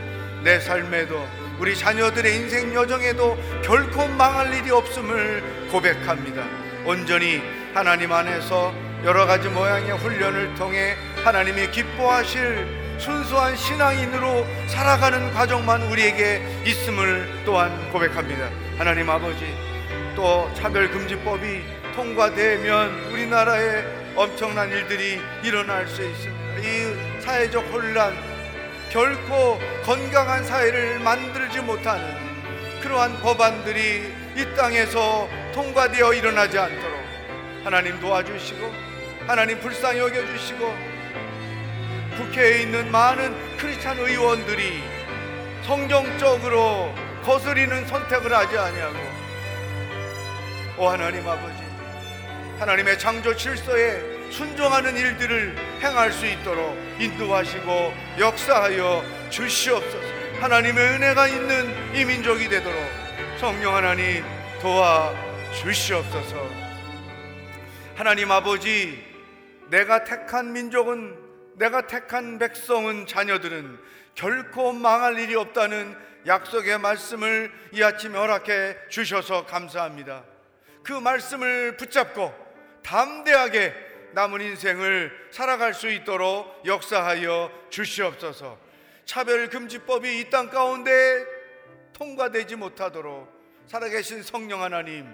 내 0.43 0.59
삶에도 0.59 1.25
우리 1.59 1.77
자녀들의 1.77 2.35
인생 2.35 2.73
여정에도 2.73 3.37
결코 3.63 4.07
망할 4.07 4.53
일이 4.53 4.71
없음을 4.71 5.67
고백합니다. 5.71 6.43
온전히 6.85 7.41
하나님 7.73 8.11
안에서 8.11 8.73
여러 9.03 9.25
가지 9.25 9.49
모양의 9.49 9.97
훈련을 9.97 10.55
통해 10.55 10.95
하나님이 11.23 11.71
기뻐하실 11.71 12.97
순수한 12.99 13.55
신앙인으로 13.55 14.45
살아가는 14.67 15.33
과정만 15.33 15.83
우리에게 15.83 16.41
있음을 16.65 17.43
또한 17.45 17.91
고백합니다. 17.91 18.49
하나님 18.77 19.09
아버지, 19.09 19.45
또 20.15 20.49
차별금지법이 20.55 21.63
통과되면 21.95 23.11
우리나라에 23.11 23.83
엄청난 24.15 24.69
일들이 24.69 25.19
일어날 25.43 25.87
수 25.87 26.03
있습니다. 26.03 26.57
이 26.59 27.21
사회적 27.21 27.65
혼란, 27.73 28.13
결코 28.93 29.59
건강한 29.83 30.43
사회를 30.43 30.99
만들지 30.99 31.61
못하는 31.61 32.15
그러한 32.79 33.19
법안들이 33.21 34.13
이 34.35 34.55
땅에서 34.55 35.27
통과되어 35.51 36.13
일어나지 36.13 36.59
않도록 36.59 36.99
하나님 37.63 37.99
도와주시고 37.99 38.71
하나님 39.25 39.59
불쌍히 39.61 39.97
여겨주시고 39.97 40.77
국회에 42.17 42.61
있는 42.61 42.91
많은 42.91 43.57
크리스찬 43.57 43.97
의원들이 43.97 44.83
성경적으로 45.63 46.93
거스리는 47.23 47.87
선택을 47.87 48.31
하지 48.31 48.55
아니하고 48.59 48.99
오 50.77 50.87
하나님 50.87 51.27
아버지 51.27 51.63
하나님의 52.59 52.99
창조 52.99 53.35
질서에 53.35 54.12
순종하는 54.33 54.97
일들을 54.97 55.55
행할 55.79 56.11
수 56.11 56.25
있도록 56.25 56.75
인도하시고 56.99 57.93
역사하여 58.17 59.03
주시옵소서. 59.29 60.41
하나님의 60.41 60.83
은혜가 60.95 61.27
있는 61.27 61.95
이 61.95 62.03
민족이 62.03 62.49
되도록 62.49 62.81
성령 63.39 63.75
하나님 63.75 64.23
도와 64.59 65.13
주시옵소서. 65.61 66.49
하나님 67.93 68.31
아버지, 68.31 69.05
내가 69.69 70.03
택한 70.03 70.51
민족은 70.51 71.15
내가 71.57 71.85
택한 71.85 72.39
백성은 72.39 73.05
자녀들은 73.05 73.77
결코 74.15 74.73
망할 74.73 75.19
일이 75.19 75.35
없다는 75.35 75.95
약속의 76.25 76.79
말씀을 76.79 77.51
이 77.71 77.83
아침에 77.83 78.17
허락해 78.17 78.77
주셔서 78.89 79.45
감사합니다. 79.45 80.23
그 80.81 80.91
말씀을 80.91 81.77
붙잡고 81.77 82.33
담대하게 82.81 83.92
남은 84.13 84.41
인생을 84.41 85.29
살아갈 85.31 85.73
수 85.73 85.89
있도록 85.89 86.61
역사하여 86.65 87.51
주시옵소서. 87.69 88.57
차별금지법이 89.05 90.19
이 90.19 90.29
땅 90.29 90.49
가운데 90.49 91.25
통과되지 91.93 92.55
못하도록 92.55 93.27
살아계신 93.67 94.23
성령 94.23 94.61
하나님 94.61 95.07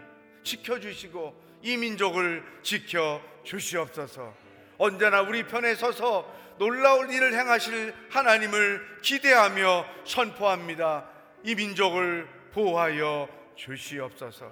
지켜주시고 0.44 1.50
이 1.64 1.78
민족을 1.78 2.44
지켜 2.62 3.22
주시옵소서. 3.44 4.34
언제나 4.78 5.22
우리 5.22 5.44
편에 5.44 5.76
서서 5.76 6.32
놀라울 6.58 7.12
일을 7.12 7.34
행하실 7.34 7.94
하나님을 8.10 9.00
기대하며 9.02 9.86
선포합니다. 10.06 11.10
이 11.44 11.56
민족을 11.56 12.28
보호하여 12.54 13.28
주시옵소서. 13.56 14.52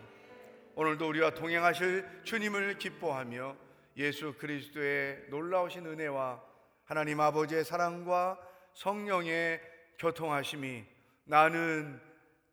오늘도 0.76 1.08
우리와 1.08 1.32
동행하실 1.32 2.06
주님을 2.24 2.78
기뻐하며 2.78 3.56
예수 3.98 4.34
그리스도의 4.38 5.26
놀라우신 5.30 5.86
은혜와 5.86 6.42
하나님 6.86 7.20
아버지의 7.20 7.66
사랑과 7.66 8.40
성령의 8.74 9.60
교통하심이 9.98 10.86
나는 11.26 12.00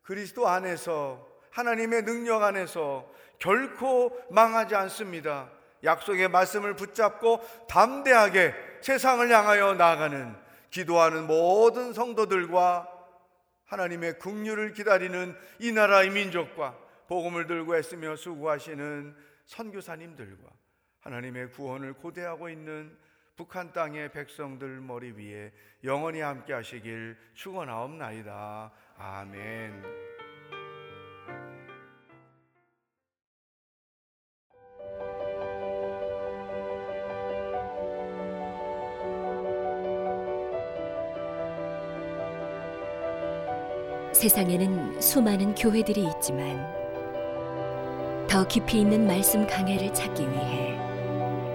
그리스도 0.01 0.47
안에서 0.47 1.27
하나님의 1.51 2.03
능력 2.03 2.43
안에서 2.43 3.09
결코 3.37 4.19
망하지 4.31 4.75
않습니다. 4.75 5.51
약속의 5.83 6.29
말씀을 6.29 6.75
붙잡고 6.75 7.41
담대하게 7.69 8.53
세상을 8.81 9.29
향하여 9.29 9.75
나아가는 9.75 10.35
기도하는 10.71 11.27
모든 11.27 11.93
성도들과 11.93 12.89
하나님의 13.65 14.19
국류를 14.19 14.73
기다리는 14.73 15.35
이 15.59 15.71
나라의 15.71 16.09
민족과 16.09 16.77
복음을 17.07 17.45
들고 17.45 17.77
애쓰며 17.77 18.15
수고하시는 18.15 19.15
선교사님들과 19.45 20.64
하나님의 21.05 21.51
구원을 21.51 21.93
고대하고 21.93 22.49
있는 22.49 22.97
북한 23.35 23.71
땅의 23.71 24.11
백성들 24.11 24.81
머리 24.81 25.11
위에 25.11 25.51
영원히 25.83 26.21
함께 26.21 26.53
하시길 26.53 27.15
축원하옵나이다. 27.35 28.71
아멘. 28.97 29.83
세상에는 44.11 44.99
수많은 44.99 45.53
교회들이 45.53 46.07
있지만 46.15 46.65
더 48.27 48.47
깊이 48.47 48.79
있는 48.81 49.05
말씀 49.05 49.45
강해를 49.45 49.93
찾기 49.93 50.27
위해 50.27 50.94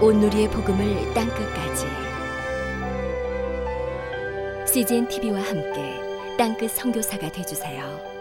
온누리의 0.00 0.50
복음을 0.50 1.14
땅끝까지 1.14 1.86
CGN 4.72 5.06
TV와 5.06 5.40
함께 5.40 6.00
땅끝 6.36 6.72
선교사가 6.72 7.30
되주세요. 7.30 8.14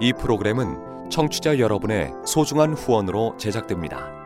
이 0.00 0.12
프로그램은 0.14 1.10
청취자 1.10 1.58
여러분의 1.58 2.12
소중한 2.24 2.72
후원으로 2.72 3.36
제작됩니다. 3.36 4.21